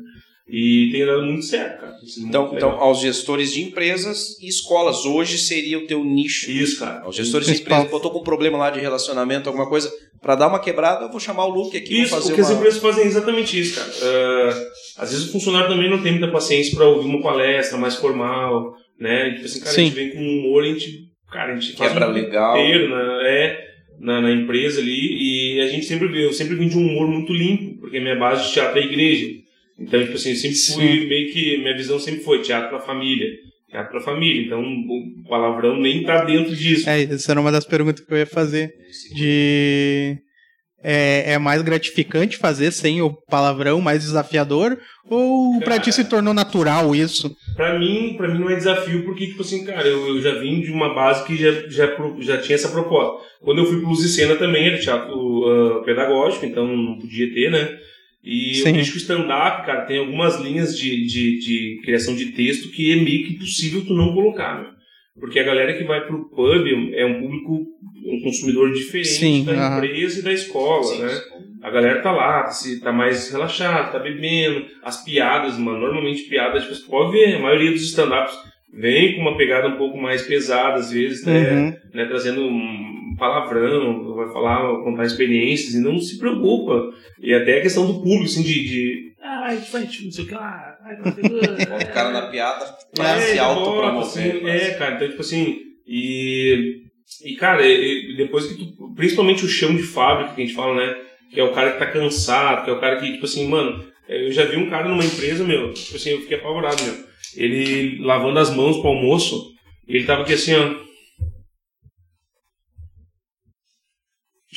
[0.50, 1.94] E tem dado muito certo, cara.
[2.02, 6.06] Isso é muito Então, então, aos gestores de empresas e escolas, hoje seria o teu
[6.06, 6.50] nicho.
[6.50, 7.02] Isso, cara.
[7.02, 7.80] Aos gestores de Principal.
[7.80, 9.92] empresas, botou com um problema lá de relacionamento, alguma coisa,
[10.22, 12.50] para dar uma quebrada, eu vou chamar o Luke aqui, Isso, fazer o que as
[12.50, 12.60] uma...
[12.60, 13.92] empresas fazem é exatamente isso, cara.
[14.02, 17.96] Ah, às vezes o funcionário também não tem muita paciência para ouvir uma palestra mais
[17.96, 19.32] formal, né?
[19.32, 19.86] Tipo assim, cara, a Sim.
[19.88, 22.58] gente vem com humor, a gente, cara, a gente faz Quebra um legal.
[22.58, 23.20] inteiro, né?
[23.26, 23.67] É,
[24.00, 27.34] na, na empresa ali, e a gente sempre eu sempre vim de um humor muito
[27.34, 29.30] limpo, porque minha base de teatro é igreja.
[29.80, 33.28] Então, tipo assim, eu sempre fui meio que, minha visão sempre foi teatro pra família.
[33.70, 36.90] Teatro pra família, então o palavrão nem tá dentro disso.
[36.90, 38.74] É, essa era uma das perguntas que eu ia fazer.
[39.14, 40.18] De.
[40.84, 44.78] É, é mais gratificante fazer sem o palavrão, mais desafiador?
[45.10, 47.36] Ou pra ti se tornou natural isso?
[47.56, 50.62] Pra mim, pra mim não é desafio, porque, tipo assim, cara, eu, eu já vim
[50.62, 53.26] de uma base que já, já, já tinha essa proposta.
[53.42, 57.34] Quando eu fui pro Luz e Cena também, era teatro ah, pedagógico, então não podia
[57.34, 57.78] ter, né?
[58.24, 58.70] E Sim.
[58.70, 62.70] eu vejo que o stand-up, cara, tem algumas linhas de, de, de criação de texto
[62.72, 64.77] que é meio que impossível tu não colocar, meu.
[65.20, 67.66] Porque a galera que vai pro pub é um público,
[68.06, 69.78] um consumidor diferente Sim, da aham.
[69.78, 71.22] empresa e da escola, Sim, né?
[71.64, 74.66] A galera tá lá, se tá mais relaxada, tá bebendo.
[74.84, 78.38] As piadas, mano, normalmente piadas, tipo, você pode ver, a maioria dos stand-ups
[78.74, 81.52] vem com uma pegada um pouco mais pesada, às vezes, né?
[81.52, 81.76] Uhum.
[81.94, 86.92] né, trazendo um palavrão, vai falar, contar experiências e não se preocupa.
[87.20, 88.64] E até a questão do público, assim, de.
[88.64, 90.78] de ah, a gente vai, tipo, não sei o que lá.
[90.84, 91.36] ai, não sei o que
[91.70, 94.02] lá." O cara na piada É, pra se já bota, autopromover.
[94.02, 95.58] assim, mas- É, cara, então, tipo assim,
[95.88, 96.82] e,
[97.26, 100.76] e cara, e- depois que tu, principalmente o chão de fábrica que a gente fala,
[100.76, 100.96] né,
[101.34, 103.84] que é o cara que tá cansado, que é o cara que, tipo assim, mano,
[104.08, 106.96] eu já vi um cara numa empresa, meu, tipo assim, eu fiquei apavorado, meu,
[107.36, 109.52] ele lavando as mãos pro almoço,
[109.88, 110.87] ele tava aqui assim, ó,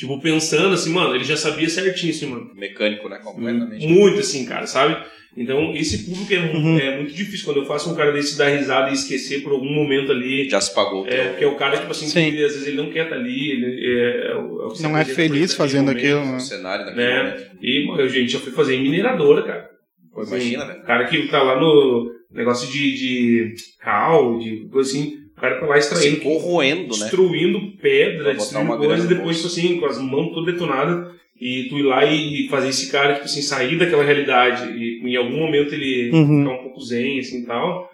[0.01, 3.19] tipo, pensando assim, mano, ele já sabia certinho, assim, mano, Mecânico, né?
[3.23, 3.87] Completamente.
[3.87, 4.97] muito assim, cara, sabe?
[5.37, 6.77] Então, esse público é, Uhum.
[6.77, 9.71] é muito difícil quando eu faço um cara desse dar risada e esquecer por algum
[9.73, 10.49] momento ali.
[10.49, 11.07] Já se pagou.
[11.07, 12.31] É, porque é o cara, tipo assim, Sim.
[12.31, 13.65] que às vezes ele não quer estar ali, ele
[13.97, 16.19] é, é o- é o que você Não é feliz fazendo naquele aquilo.
[16.25, 16.33] momento.
[16.41, 16.49] o né?
[16.49, 17.23] cenário daquele Né?
[17.23, 17.45] momento.
[17.61, 19.69] E, mano, gente, eu fui fazer em mineradora, cara.
[20.17, 20.79] Assim, imagina, velho.
[20.81, 25.59] O cara que tá lá no negócio de, de cal, de coisa assim, o cara
[25.59, 26.87] tá lá Se extraindo, corroendo, né?
[26.89, 30.33] destruindo pedra, Pra botar destruindo uma coisa, grana e depois, tipo assim, com as mãos
[30.35, 34.71] todas detonadas, e tu ir lá e fazer esse cara, tipo assim, sair daquela realidade,
[34.77, 36.43] e em algum momento ele Uhum.
[36.43, 37.89] ficar um pouco zen, assim, e tal,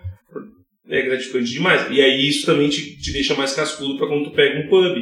[0.90, 1.88] é gratificante demais.
[1.90, 4.98] E aí isso também te, te deixa mais cascudo pra quando tu pega um pub.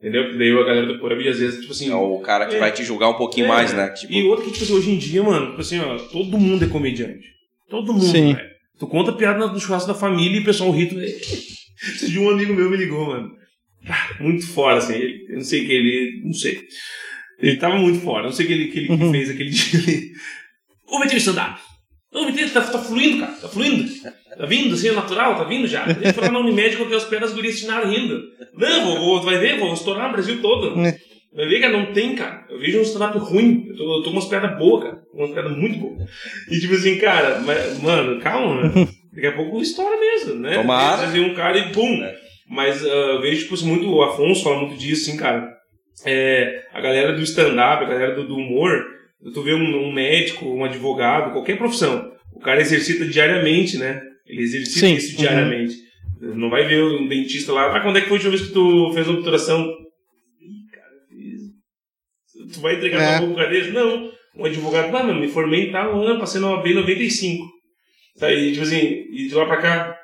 [0.00, 0.24] Entendeu?
[0.24, 1.90] Porque daí a galera do pub, às vezes, tipo assim...
[1.92, 2.58] É o cara que É.
[2.58, 3.88] vai te julgar um pouquinho É, mais, né?
[3.90, 6.64] Tipo, E outro que, tipo assim, hoje em dia, mano, tipo assim, ó, todo mundo
[6.64, 7.24] é comediante.
[7.68, 8.34] Todo mundo, Sim.
[8.34, 8.49] velho.
[8.80, 10.86] Tu conta piada no churrasco da família e o pessoal ri.
[10.88, 10.98] Tu...
[11.00, 13.30] Esse dia um amigo meu me ligou, mano.
[13.86, 14.94] Cara, muito fora, assim.
[14.94, 16.22] ele- Eu não sei o que ele.
[16.24, 16.60] Não sei.
[17.38, 18.24] Ele tava muito fora.
[18.24, 19.10] Não sei o que ele, que ele Uhum.
[19.12, 20.10] fez aquele dia ali.
[20.88, 21.60] Ô, meter stand-up.
[22.12, 23.32] Ô, meter, tá, tá fluindo, cara.
[23.32, 23.88] Tá fluindo.
[24.36, 25.88] Tá vindo, assim, é natural, tá vindo já.
[25.88, 28.20] Ele foi lá na Unimed, coloquei os pés das gurias assinaram rindo.
[28.54, 30.74] Não, vou, vou, tu vai ver, vou estourar o Brasil todo.
[31.32, 32.44] Vai ver, cara, não tem, cara.
[32.50, 33.66] Eu vejo um stand-up ruim.
[33.68, 35.02] Eu tô, eu tô com umas piadas boas, cara.
[35.14, 36.10] Umas piadas muito boas.
[36.50, 38.88] E tipo assim, cara, mas, mano, calma, né?
[39.12, 40.54] Daqui a pouco estoura mesmo, né?
[40.54, 41.06] Tomara.
[41.06, 42.02] Você vê um cara e pum.
[42.02, 42.14] É.
[42.48, 43.88] Mas ah, eu vejo, tipo assim, muito.
[43.88, 45.48] O Afonso fala muito disso, assim, cara.
[46.04, 48.82] É, a galera do stand-up, a galera do, do humor,
[49.34, 54.00] tu vê um, um médico, um advogado, qualquer profissão, o cara exercita diariamente, né?
[54.26, 54.94] Ele exercita Sim.
[54.94, 55.74] isso diariamente.
[56.20, 58.52] Não vai ver um dentista lá, ah, quando é que foi a última vez que
[58.52, 59.66] tu fez uma obturação?
[62.52, 63.26] Tu vai entregar É.
[63.26, 63.70] boca dele?
[63.70, 64.10] Não.
[64.36, 67.44] Um advogado, ah, mano, me formei em tal ano, passei na OAB em 95.
[68.16, 69.96] Sabe, tipo assim, e de lá pra cá.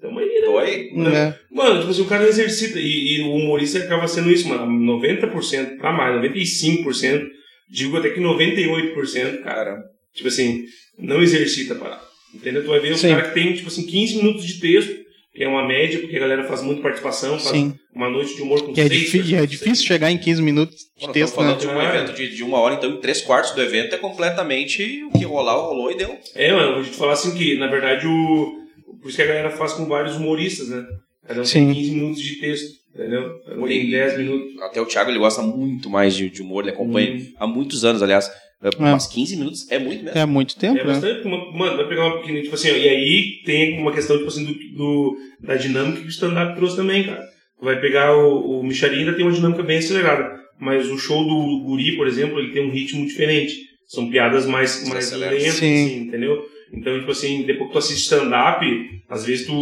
[0.00, 0.40] Tamo aí, né?
[0.46, 0.90] tô aí.
[0.94, 1.10] Não.
[1.14, 1.38] É.
[1.50, 2.78] Mano, tipo assim, o cara exercita.
[2.80, 4.66] E, e o humorista acaba sendo isso, mano.
[4.66, 7.26] 90% pra mais, 95%.
[7.70, 9.42] Digo até que 98%, cara.
[9.42, 9.82] Cara,
[10.14, 10.64] Tipo assim,
[10.98, 12.02] não exercita a parada.
[12.34, 12.62] Entendeu?
[12.62, 13.08] Tu vai ver Sim.
[13.08, 14.99] o cara que tem, tipo assim, 15 minutos de texto,
[15.44, 17.74] é uma média, porque a galera faz muita participação, faz Sim.
[17.94, 20.76] uma noite de humor com Que é, seis difí- é difícil chegar em 15 minutos
[20.96, 21.58] de Mano, texto, falando né?
[21.60, 21.88] de um É.
[21.88, 25.24] evento de, de uma hora, então em três quartos do evento é completamente o que
[25.24, 26.16] rolar, rolou e deu.
[26.34, 28.60] É, mano, vou te falar assim que, na verdade, o.
[29.00, 30.84] Por isso que a galera faz com vários humoristas, né?
[31.26, 31.66] Cada um Sim.
[31.66, 33.38] tem 15 minutos de texto, entendeu?
[33.46, 33.90] Tem Oi.
[33.90, 34.60] 10 minutos.
[34.62, 37.26] Até o Thiago ele gosta muito mais de, de humor, ele acompanha Hum.
[37.38, 38.30] há muitos anos, aliás.
[38.62, 38.70] É, É.
[38.78, 40.18] Mas 15 minutos é muito mesmo.
[40.18, 40.92] É muito tempo, É né?
[40.92, 41.26] bastante.
[41.26, 44.28] uma- mano, vai pegar uma pequenininha, tipo assim, ó, e aí tem uma questão, tipo
[44.28, 47.22] assim, do, do- da dinâmica que o stand-up trouxe também, cara.
[47.58, 50.38] Tu vai pegar o, o Micharia ainda tem uma dinâmica bem acelerada.
[50.58, 53.54] Mas o show do Guri, por exemplo, ele tem um ritmo diferente.
[53.88, 55.84] São piadas mais, mais lentas, Sim.
[55.84, 56.42] assim, entendeu?
[56.72, 58.64] Então, tipo assim, depois que tu assiste stand-up,
[59.08, 59.52] às vezes tu,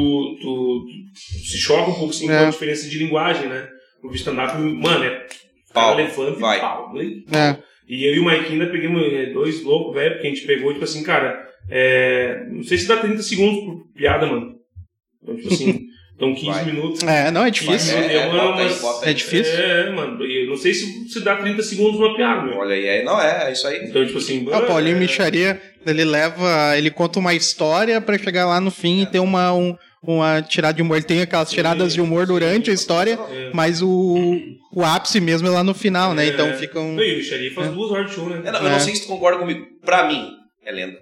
[0.42, 2.46] tu, tu se choca um pouco assim, com É.
[2.46, 3.66] a diferença de linguagem, né?
[4.02, 5.26] O stand-up, mano, é
[5.72, 6.58] Pau, elefante vai.
[6.58, 6.92] e pau.
[6.94, 7.04] né?
[7.32, 7.67] É.
[7.88, 10.72] E eu e o Mike ainda pegamos é, dois loucos, velho, porque a gente pegou,
[10.72, 14.54] tipo assim, cara, é, não sei se dá 30 segundos por piada, mano.
[15.22, 15.80] Então, tipo assim,
[16.14, 16.64] então 15 Vai.
[16.66, 17.02] minutos.
[17.02, 17.96] É, não, é difícil.
[17.96, 19.02] É, é, uma- aí, umas-.
[19.06, 19.54] É difícil.
[19.54, 22.58] É, mano, e eu não sei se, se dá 30 segundos uma piada, meu.
[22.58, 23.84] Olha aí, aí, não é, é isso aí.
[23.84, 28.18] Então, tipo assim, Ah, o Paulinho é, Micharia, ele leva, ele conta uma história pra
[28.18, 30.96] chegar lá no fim e ter uma, um- uma tirada de humor.
[30.98, 33.50] Ele tem aquelas tiradas de humor durante a história, É.
[33.52, 34.38] mas o,
[34.72, 36.26] o ápice mesmo é lá no final, né?
[36.26, 36.28] É.
[36.28, 36.94] Então fica um...
[36.94, 38.36] Não, e o Xerife faz duas horas de show, né?
[38.44, 38.78] Eu não, eu não É.
[38.80, 39.66] sei se tu concorda comigo.
[39.84, 40.28] Pra mim,
[40.64, 40.98] é lenda.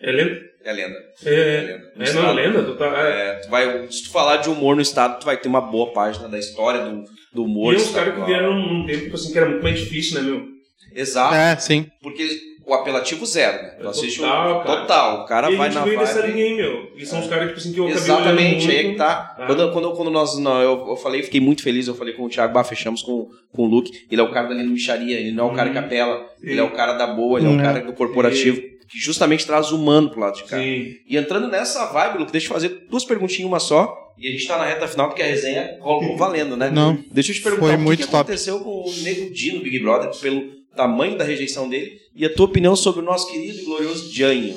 [0.00, 0.40] É lenda?
[0.64, 0.96] É lenda.
[1.24, 1.92] É, É lenda.
[1.96, 2.62] No é, não, lenda?
[2.64, 3.28] Tu tá, é.
[3.30, 5.92] é, tu vai, se tu falar de humor no estado, tu vai ter uma boa
[5.92, 7.74] página da história do, do humor.
[7.74, 10.28] E uns caras que vieram num tempo, tipo assim, que era muito mais difícil, né,
[10.30, 10.46] meu?
[10.94, 11.34] Exato.
[11.34, 11.86] É, sim.
[12.02, 12.28] Porque
[12.68, 13.72] o apelativo zero, né?
[13.80, 14.80] É assiste total, o cara.
[14.80, 15.20] total.
[15.22, 16.32] O cara e vai na veio dessa vibe.
[16.34, 16.92] linha aí, meu.
[16.96, 19.34] E são os caras, tipo assim, que eu Exatamente, aí é que tá.
[19.38, 19.46] Ah.
[19.46, 22.28] Quando, quando, quando nós, não, eu, eu falei, fiquei muito feliz, eu falei com o
[22.28, 23.90] Thiago, bah, fechamos com, com o Luke.
[24.10, 26.62] Ele é o cara da micharia, ele não é o cara que apela, ele é
[26.62, 28.60] o cara da boa, ele é o Hum, cara do corporativo.
[28.60, 30.58] que justamente traz o humano pro lado de cá.
[30.58, 30.94] Sim.
[31.08, 33.96] E entrando nessa vibe, Luke, deixa eu fazer duas perguntinhas, uma só.
[34.18, 36.70] E a gente tá na reta final porque a resenha colocou valendo, né?
[36.70, 36.98] Não.
[37.12, 38.16] Deixa eu te perguntar Foi o que muito que top.
[38.22, 42.32] aconteceu com o Nego Di no Big Brother, pelo tamanho da rejeição dele, e a
[42.32, 44.56] tua opinião sobre o nosso querido e glorioso Janho.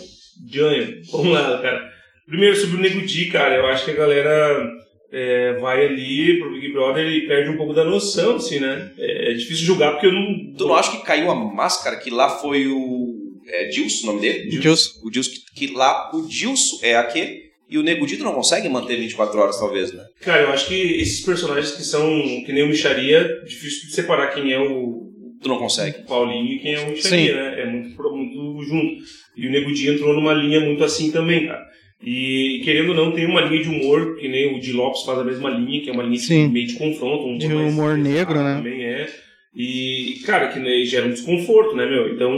[0.50, 1.92] Janho, vamos lá, cara.
[2.26, 4.82] Primeiro, sobre o Nego Di, cara, eu acho que a galera
[5.12, 8.92] é, vai ali pro Big Brother e perde um pouco da noção, assim, né?
[8.98, 10.54] É, é difícil julgar porque eu não.
[10.58, 13.20] Tu não acha que caiu a máscara, que lá foi o.
[13.48, 14.50] É Dilson o nome dele?
[14.50, 15.00] Dilson.
[15.04, 18.34] O Dilson, que, que lá o Dilson é aquele, e o Nego Di tu não
[18.34, 20.06] consegue manter 24 horas, talvez, né?
[20.22, 22.02] Cara, eu acho que esses personagens que são
[22.46, 25.11] que nem o Micharia, difícil de separar quem é o
[25.42, 26.04] Tu não consegue.
[26.08, 26.92] Paulinho e quem é o Sim.
[26.92, 27.62] Micharia, né?
[27.62, 28.98] É muito, muito junto.
[29.36, 31.66] E o Nego Di entrou numa linha muito assim também, cara.
[32.04, 35.20] E querendo ou não, tem uma linha de humor, que nem o Di Lopes faz
[35.20, 36.48] a mesma linha, que é uma linha de- Sim.
[36.50, 38.56] meio de confronto, um De humor negro, né?
[38.56, 39.08] Também é.
[39.56, 42.14] E, cara, que né, gera um desconforto, né, meu?
[42.14, 42.32] Então,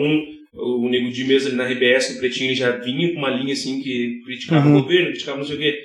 [0.53, 3.53] o Nego Di mesmo ali na RBS, o Pretinho, ele já vinha com uma linha
[3.53, 4.77] assim que criticava Uhum.
[4.77, 5.79] o governo, criticava não sei o quê.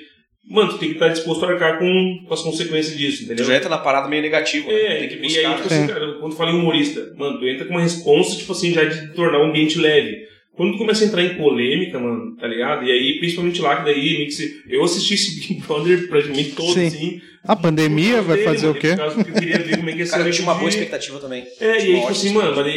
[0.51, 3.45] Mano, tu tem que estar disposto a arcar com, com as consequências disso, Tu entendeu?
[3.45, 4.75] já entra na parada meio negativa, né?
[4.81, 5.41] É, tem que e buscar.
[5.41, 5.77] aí, tipo né?
[5.77, 8.73] assim, cara, quando tu fala em humorista, mano, tu entra com uma responsa, tipo assim,
[8.73, 10.27] já de tornar o ambiente leve.
[10.57, 12.85] Quando tu começa a entrar em polêmica, mano, tá ligado?
[12.85, 14.27] E aí, principalmente lá, que daí,
[14.69, 16.87] eu assisti esse Big Brother praticamente todo, Sim.
[16.87, 17.21] assim.
[17.45, 18.95] A pandemia vai dele, fazer mano, o quê?
[18.97, 21.45] Que eu queria ver como é que ser Cara, eu tinha uma boa expectativa também.
[21.61, 22.77] É, e aí, tipo assim, mano, ele,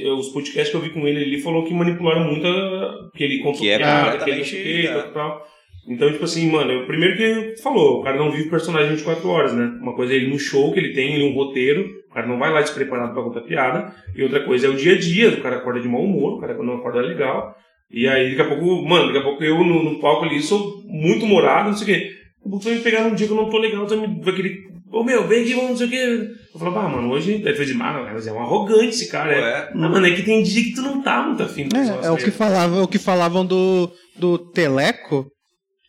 [0.00, 3.22] ele- os podcasts que eu vi com ele, ele falou que manipularam muito a, que
[3.22, 5.46] ele contou Que é piada, que ele não sei o tal.
[5.88, 9.28] Então, tipo assim, mano, o primeiro que tu falou, o cara não vive personagem 24
[9.28, 9.64] horas, né?
[9.80, 12.38] Uma coisa é ele no show que ele tem, ele um roteiro, o cara não
[12.38, 13.92] vai lá despreparado pra contar piada.
[14.14, 16.40] E outra coisa é o dia a dia, o cara acorda de mau humor, o
[16.40, 17.54] cara não acorda legal.
[17.90, 20.82] E aí, daqui a pouco, mano, daqui a pouco eu no, no palco ali sou
[20.86, 22.04] muito humorado, não sei o quê.
[22.04, 24.22] Daqui a pouco vai me pegar num dia que eu não tô legal, tu me-
[24.22, 24.56] vai querer,
[24.92, 26.28] ô meu, vem aqui, vamos não sei o quê.
[26.54, 29.40] Eu falo, ah, mano, hoje, ele fez demais, mas é um arrogante esse cara, é.
[29.40, 29.68] É.
[29.72, 32.16] Ah, mano, é que tem dia que tu não tá muito afim É, é o
[32.16, 35.26] que falava, o que falavam do, do Teleco,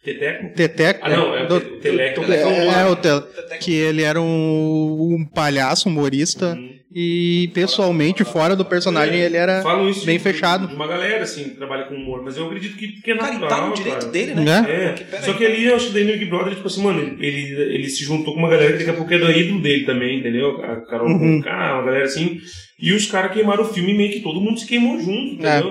[0.04, 0.54] Teteco?
[0.56, 0.99] Teteco.
[1.04, 2.24] Ah, não, é o do, te- Teleco.
[2.32, 3.24] é, é, o Tel-
[3.62, 6.74] que ele era um, um palhaço humorista Uhum.
[6.93, 9.64] e pessoalmente fora do personagem ele era
[10.06, 10.68] bem de- fechado.
[10.68, 13.32] De uma galera, assim, que trabalha com humor, mas eu acredito que, que é Cara,
[13.34, 13.49] natural.
[13.49, 14.12] e tá no direito cara.
[14.12, 14.43] dele, né?
[14.43, 14.66] Né?
[14.68, 16.84] É, Porque, pera só que ali eu acho que daí no Big Brother, tipo assim,
[16.84, 19.32] mano, ele, ele, ele se juntou com uma galera que daqui a pouco é do
[19.32, 20.62] ídolo dele também, entendeu?
[20.64, 21.38] A Carol Uhum.
[21.41, 22.38] Conká, uma galera assim.
[22.80, 25.64] E os caras queimaram o filme e meio que todo mundo se queimou junto, É.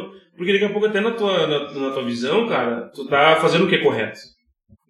[0.43, 3.65] Porque daqui a pouco, até na tua, na, na tua visão, cara, tu tá fazendo
[3.65, 4.19] o que é correto.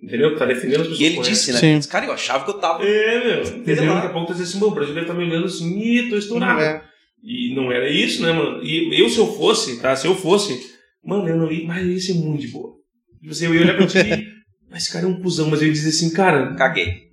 [0.03, 0.33] Entendeu?
[0.33, 1.39] Tu tá defendendo as pessoas E ele corretas.
[1.39, 1.59] disse, né?
[1.83, 1.89] Sim.
[1.91, 2.83] Cara, eu achava que eu tava.
[2.83, 3.43] É, meu.
[3.59, 3.95] Entendeu?
[3.95, 6.09] Daqui a pouco tu diz assim, meu, o Brasil deve estar me olhando assim, ih,
[6.09, 6.61] tô estourado.
[6.61, 6.83] É.
[7.23, 8.65] E não era isso, né, mano?
[8.65, 9.95] E eu, se eu fosse, tá?
[9.95, 10.59] Se eu fosse,
[11.05, 12.73] mano, eu não ia, mas ia ser muito de boa.
[13.21, 14.27] Tipo assim, eu ia olhar pra ti e,
[14.71, 17.12] mas esse cara é um cuzão, mas eu ia dizer assim, cara, Caguei.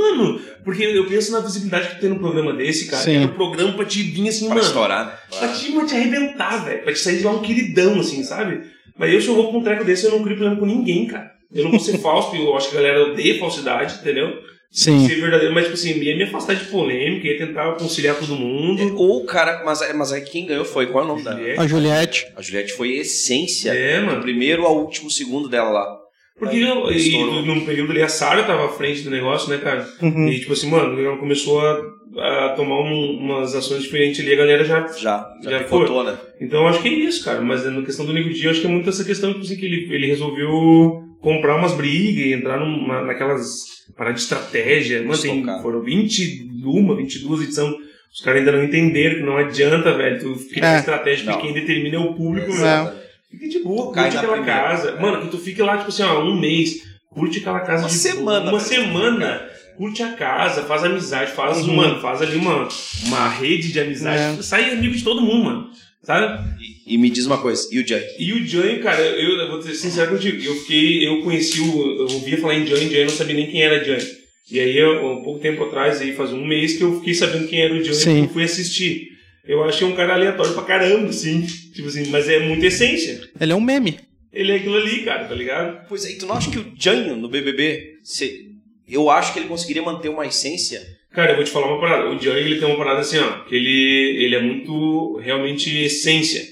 [0.00, 3.02] Mano, porque eu penso na visibilidade que tem no programa desse, cara.
[3.02, 3.16] Sim.
[3.16, 4.66] Era um programa pra te vir assim, Pra mano.
[4.66, 5.12] estourar, né?
[5.38, 6.82] Pra te, pra te arrebentar, velho.
[6.82, 8.60] Pra te sair de lá um queridão, assim, sabe?
[8.98, 11.06] Mas eu, se eu vou pra um treco desse, eu não crio problema com ninguém,
[11.06, 11.30] cara.
[11.54, 14.28] Eu não vou ser falso, porque eu acho que a galera odeia falsidade, entendeu?
[14.70, 15.06] Sim.
[15.08, 18.96] Ser verdadeiro, mas, tipo assim, ia me afastar de polêmica, ia tentar conciliar todo mundo.
[18.98, 19.62] Ou o cara.
[19.64, 20.88] Mas, mas aí quem ganhou foi.
[20.88, 21.40] Qual é o nome da.
[21.40, 22.26] É, A Juliette.
[22.36, 23.70] A Juliette foi a essência.
[23.72, 24.20] É, Do mano.
[24.20, 25.97] primeiro ao último segundo dela lá.
[26.38, 29.86] Porque eu, e, num período ali a Sarah tava à frente do negócio, né, cara?
[30.00, 30.28] Uhum.
[30.28, 31.80] E tipo assim, mano, ela começou a,
[32.16, 34.86] a tomar um- umas ações diferentes ali, a galera já.
[34.88, 36.16] Já, já, Já picotou, né?
[36.40, 37.40] Então eu acho que é isso, cara.
[37.40, 39.56] Mas na questão do Nego Di, eu acho que é muito essa questão tipo assim,
[39.56, 43.64] que ele, ele resolveu comprar umas brigas e entrar numa, naquelas
[43.96, 45.02] paradas de estratégia.
[45.02, 47.74] Mano, tem, foram 21, 22 edições.
[48.12, 50.78] Os caras ainda não entenderam que não adianta, velho, tu criar É.
[50.78, 52.90] estratégia, porque quem determina é o público, velho.
[53.30, 54.60] Fica de boa, Cai curte aquela primeira.
[54.62, 54.96] casa.
[55.00, 57.94] Mano, que tu fique lá, tipo assim, ó, um mês, curte aquela casa Uma de
[57.94, 59.48] semana, Uma semana.
[59.76, 61.76] Curte a casa, faz amizade, faz, Uhum.
[61.76, 62.66] mano, faz ali uma,
[63.06, 64.38] uma rede de amizade.
[64.38, 64.42] É.
[64.42, 65.70] Sai amigo de todo mundo, mano.
[66.02, 66.42] Sabe?
[66.86, 68.02] E, e me diz uma coisa, e o Jay?
[68.18, 71.96] E o Johnny, cara, eu, eu vou ser sincero contigo, eu fiquei, eu conheci o,
[72.00, 74.06] eu ouvia falar em Johnny, Johnny, eu não sabia nem quem era Johnny.
[74.50, 77.60] E aí, um pouco tempo atrás, aí faz um mês que eu fiquei sabendo quem
[77.60, 78.22] era o Johnny, Sim.
[78.22, 79.08] eu fui assistir.
[79.48, 81.40] Eu achei um cara aleatório pra caramba, assim.
[81.74, 83.20] Tipo assim, mas é muita essência.
[83.40, 83.98] Ele é um meme.
[84.32, 85.86] Ele é aquilo ali, cara, tá ligado?
[85.88, 88.50] Pois é, e tu não acha que o Janho no BBB, se-
[88.86, 90.80] eu acho que ele conseguiria manter uma essência?
[91.10, 92.10] Cara, eu vou te falar uma parada.
[92.10, 96.42] O Johnny, ele tem uma parada assim, ó, que ele, ele é muito, realmente, essência.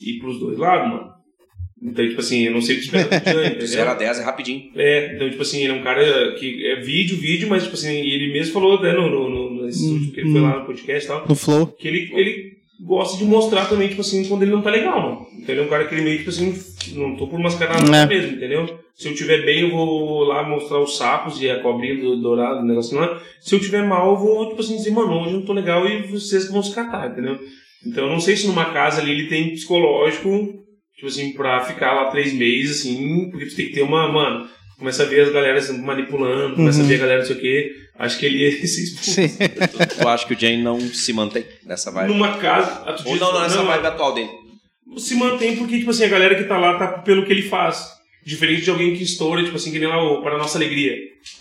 [0.00, 1.18] E pros dois lados, mano.
[1.80, 3.14] Então, tipo assim, eu não sei o que esperar do
[3.46, 3.66] entendeu?
[3.66, 4.72] 0 a 10 é rapidinho.
[4.74, 7.94] É, então, tipo assim, ele é um cara que é vídeo, vídeo, mas, tipo assim,
[8.00, 10.44] ele mesmo falou, né, no, no, nesse Hum, último que ele foi hum.
[10.44, 11.66] lá no podcast e tal, No Flow.
[11.68, 12.52] que ele, ele
[12.84, 15.26] gosta de mostrar também, tipo assim, quando ele não tá legal, mano.
[15.38, 16.54] Então, ele é um cara que ele meio, tipo assim,
[16.94, 18.18] não tô por mascarar nada É.
[18.18, 18.78] mesmo, entendeu?
[18.94, 22.60] Se eu tiver bem, eu vou lá mostrar os sapos e a cobrinha do dourado,
[22.60, 23.20] o negócio lá.
[23.40, 25.86] Se eu tiver mal, eu vou, tipo assim, dizer, mano, hoje eu não tô legal
[25.88, 27.38] e vocês vão se catar, entendeu?
[27.86, 30.54] Então, eu não sei se numa casa ali ele tem psicológico
[30.94, 34.48] tipo assim, pra ficar lá três meses, assim, porque tu tem que ter uma, mano,
[34.80, 37.40] começa a ver as galera se manipulando, começa a ver a galera não sei o
[37.40, 37.70] quê.
[37.98, 39.10] Acho que ele ia se expulso.
[39.10, 39.28] Sim.
[39.98, 42.08] Tu, acha que o Jane não se mantém nessa vibe?
[42.12, 42.82] Numa casa.
[42.86, 44.28] ah, tu Ou diz- não, não, nessa vibe atual dele.
[44.96, 47.96] se mantém porque, tipo assim, a galera que tá lá tá pelo que ele faz.
[48.24, 50.94] Diferente de alguém que estoura, tipo assim, que nem lá o Para a Nossa Alegria.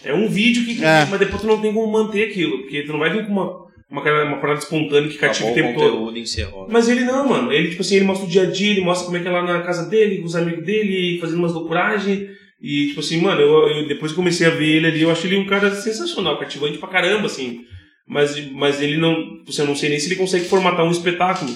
[0.05, 0.83] É um vídeo que.
[0.83, 1.05] É.
[1.05, 2.59] Mas depois tu não tem como manter aquilo.
[2.59, 5.73] Porque tu não vai vir com uma, uma, uma parada espontânea que cativa Acabou o
[5.75, 6.17] tempo todo.
[6.17, 6.61] encerrou.
[6.63, 6.69] né?
[6.71, 7.51] Mas ele não, mano.
[7.51, 9.31] Ele, tipo assim, ele mostra o dia a dia, ele mostra como é que é
[9.31, 12.29] lá na casa dele, com os amigos dele, fazendo umas loucuragens.
[12.61, 15.11] E, tipo assim, mano, eu, eu- depois que eu comecei a ver ele ali, eu
[15.11, 17.61] acho ele um cara sensacional, cativante pra caramba, assim.
[18.07, 19.15] Mas, mas ele não.
[19.45, 21.51] Você não sei nem se ele consegue formatar um espetáculo.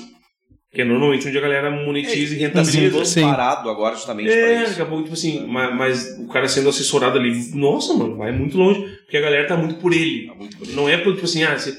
[0.74, 3.04] Que é normalmente onde a galera monetiza e Tá rentabiliza.
[3.04, 3.22] Sim.
[3.24, 4.70] parado agora justamente É, pra isso.
[4.70, 8.32] daqui a pouco, tipo assim, mas, mas o cara sendo assessorado ali, nossa, mano, vai
[8.32, 10.28] muito longe, porque a galera tá muito por ele.
[10.28, 10.76] Tá muito bonito.
[10.76, 11.78] Não é por, tipo assim, ah, se,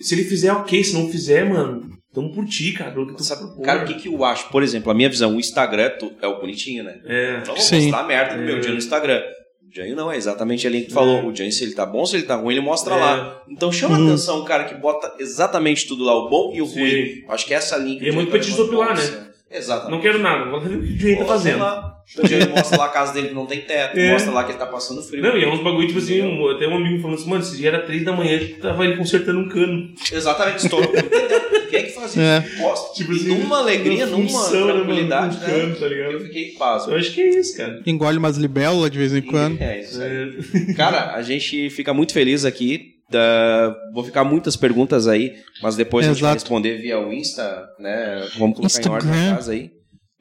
[0.00, 3.24] se ele fizer, ok, se não fizer, mano, tamo por ti, cara, pelo que tu
[3.24, 3.62] Sabe, propor.
[3.64, 4.48] cara, o que, que eu acho?
[4.50, 6.98] Por exemplo, a minha visão, o Instagram tu- é o bonitinho, né?
[7.06, 7.82] É, Então vou Sim.
[7.82, 8.60] mostrar a merda do meu É.
[8.60, 9.22] dia no Instagram.
[9.70, 11.24] O Jânio não, é exatamente ali que tu falou.
[11.26, 12.98] O Jânio, se ele tá bom, se ele tá ruim, ele mostra É.
[12.98, 13.42] lá.
[13.48, 14.08] Então chama Uhum.
[14.08, 16.80] atenção o cara que bota exatamente tudo lá, o bom e o Sim.
[16.80, 17.24] ruim.
[17.28, 19.32] Acho que é essa linha que E é muito Jânio pra te tá desopilar, você.
[19.54, 19.90] Exatamente.
[19.92, 21.58] não quero nada, vou ver o que o Jay tá fazendo.
[21.60, 21.88] Lá.
[22.18, 24.12] O Jânio mostra lá a casa dele que não tem teto, É.
[24.12, 25.22] mostra lá que ele tá passando frio.
[25.22, 27.56] Não, e é uns bagulho, tipo assim, um, até um amigo falando assim, mano, esse
[27.56, 29.88] dia era três da manhã, tava ele consertando um cano.
[30.12, 30.90] Exatamente, estourou.
[32.08, 32.36] Quem é?
[32.36, 32.94] É.
[32.94, 35.46] Tipo assim, numa alegria, numa função, né, tranquilidade, né?
[35.46, 36.12] cano, tá ligado?
[36.12, 36.92] Eu fiquei pasmo.
[36.92, 37.80] Eu acho que é isso, cara.
[37.86, 39.60] Engole umas libélulas de vez em quando.
[39.60, 40.36] É isso aí.
[40.68, 42.90] É, Cara, a gente fica muito feliz aqui.
[43.10, 47.68] da- Vou ficar muitas perguntas aí, mas depois a gente vai responder via o Insta,
[47.78, 48.26] né?
[48.38, 49.30] Vamos colocar em ordem Instagram.
[49.30, 49.70] na casa aí.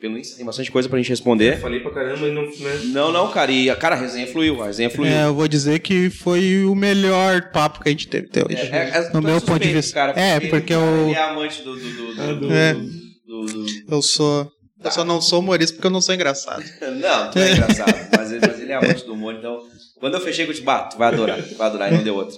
[0.02, 1.60] Pelo Insta tem bastante coisa pra gente responder.
[1.62, 2.82] falei pra caramba e não, né?
[2.86, 3.52] Não, não, cara.
[3.52, 5.12] E, cara, a resenha fluiu, a resenha fluiu.
[5.12, 8.56] É, eu vou dizer que foi o melhor papo que a gente teve até hoje.
[8.58, 9.94] É, é, No tu meu é ponto de vista.
[9.94, 11.76] Cara, É, porque ele, eu- Ele é amante do.
[11.76, 12.74] do, do, do, do- É.
[12.74, 14.52] do- do- Eu sou.
[14.84, 16.64] Eu só não sou humorista porque eu não sou engraçado.
[17.00, 19.60] Não, tu é engraçado, mas, ele- mas ele é amante do humor, então.
[20.00, 22.16] Quando eu fechei com o bah, tu vai adorar, tu vai adorar e não deu
[22.16, 22.36] outro.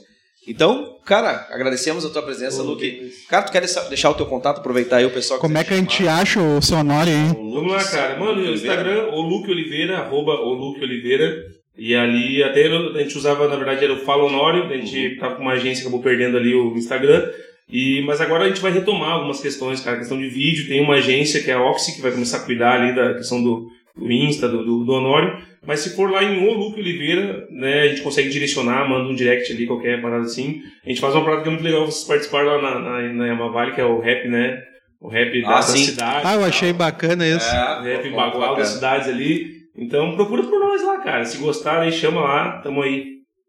[0.48, 3.12] Então, cara, agradecemos a tua presença, Luke.
[3.30, 5.74] Cara, tu quer deixar- o teu contato, aproveitar aí o pessoal Como é quiser que
[5.74, 6.22] a gente chamar?
[6.22, 7.32] acha o seu nome aí?
[7.38, 8.20] O Vamos lá, cara.
[8.20, 11.34] Mano, no Instagram, o Luke Oliveira, arroba o Luke Oliveira.
[11.78, 14.66] E ali, até a gente usava, na verdade, era o Fala Honório.
[14.66, 17.28] A gente tava com uma agência, acabou perdendo ali o Instagram.
[17.72, 19.98] E, mas agora a gente vai retomar algumas questões, cara.
[19.98, 20.68] Questão de vídeo.
[20.68, 23.42] Tem uma agência que é a Oxy, que vai começar a cuidar ali da questão
[23.42, 25.38] do, do Insta, do, do, do Honório.
[25.66, 29.16] Mas se for lá em O Luke Oliveira, né, a gente consegue direcionar, manda um
[29.16, 30.62] direct ali, qualquer parada assim.
[30.86, 33.28] A gente faz uma parada que é muito legal vocês participarem lá na, na, na
[33.28, 34.62] Yamavali, que é o rap, né?
[35.00, 35.86] O rap da, Ah, da sim.
[35.86, 36.22] cidade.
[36.28, 36.78] Ah, eu achei tal.
[36.80, 37.46] bacana isso.
[37.46, 39.54] É, Rap bagual das cidades ali.
[39.76, 41.24] Então procura por nós lá, cara.
[41.26, 43.06] Se gostarem, chama lá, tamo aí.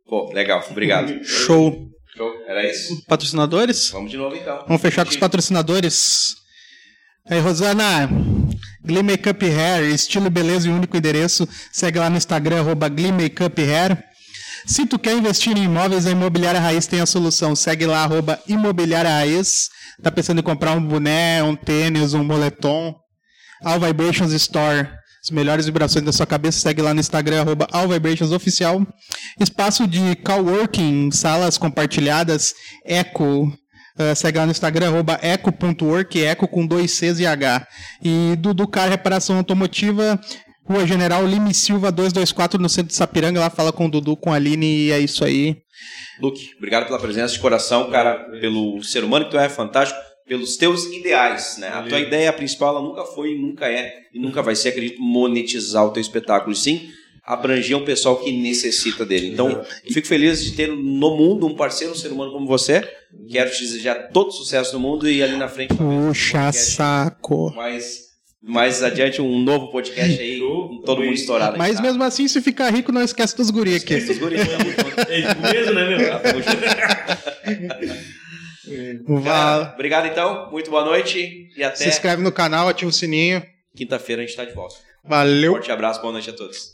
[0.07, 1.19] Pô, legal, obrigado.
[1.25, 1.89] Show.
[2.17, 3.05] Show, era isso?
[3.07, 3.91] Patrocinadores?
[3.91, 4.65] Vamos de novo então.
[4.69, 6.35] Vamos fechar com os patrocinadores.
[7.29, 8.09] Aí, Rosana,
[8.85, 11.49] Glee Makeup Hair, estilo beleza e único endereço.
[11.73, 14.05] Segue lá no Instagram, arroba Glee Makeup Hair.
[14.67, 17.57] Se tu quer investir em imóveis, a Imobiliária Raiz tem a solução.
[17.57, 19.69] Segue lá, arroba Imobiliária Raiz.
[20.03, 22.95] Tá pensando em comprar um boné, um tênis, um moletom?
[23.63, 24.89] All Vibrations Store.
[25.23, 28.87] As melhores vibrações da sua cabeça, segue lá no Instagram, arroba All Vibrations Oficial.
[29.41, 32.55] Espaço de coworking, salas compartilhadas,
[32.85, 33.51] Eco.
[33.99, 37.67] Uh, segue lá no Instagram, arroba eco.work, eco com dois Cs e H.
[38.03, 40.21] E Dudu Car Reparação Automotiva,
[40.65, 43.39] Rua General Lime Silva 224, no centro de Sapiranga.
[43.39, 45.59] Lá fala com o Dudu, com a Aline, e é isso aí.
[46.21, 50.57] Luke, obrigado pela presença de coração, cara, pelo ser humano que tu é, fantástico, pelos
[50.57, 51.69] teus ideais, né?
[51.69, 55.85] A tua ideia principal, ela nunca foi, nunca é e nunca vai ser, acredito, monetizar
[55.85, 56.89] o teu espetáculo, sim
[57.25, 59.29] abranger um pessoal que necessita dele.
[59.29, 59.49] Então,
[59.85, 62.87] eu fico feliz de ter no mundo um parceiro, um ser humano como você.
[63.31, 67.53] Quero te desejar todo sucesso no mundo e ali na frente um Puxa podcast saco.
[67.55, 68.01] mais,
[68.43, 71.53] mais adiante um novo podcast aí, com todo mundo estourado.
[71.55, 71.83] aí, Mas tá?
[71.83, 74.01] mesmo assim, se ficar rico, não esquece dos guri aqui.
[74.01, 75.11] Guris, tamo junto.
[75.11, 76.11] É isso mesmo, né, meu?
[76.11, 76.21] Tá.
[79.25, 83.43] Cara, obrigado então, muito boa noite e até Se inscreve no canal, ativa o sininho.
[83.77, 84.77] quinta-feira a gente tá de volta.
[85.05, 85.53] Valeu.
[85.53, 86.74] Forte abraço, boa noite a todos.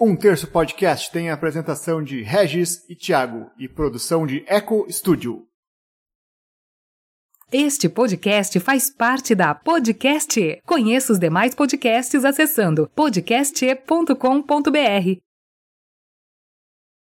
[0.00, 5.44] Um Terço Podcast tem a apresentação de Regis e Thiago e produção de Eco Studio.
[7.50, 10.38] Este podcast faz parte da Podcast.
[10.38, 10.62] E.
[10.64, 15.27] Conheça os demais podcasts acessando podcast.com.br.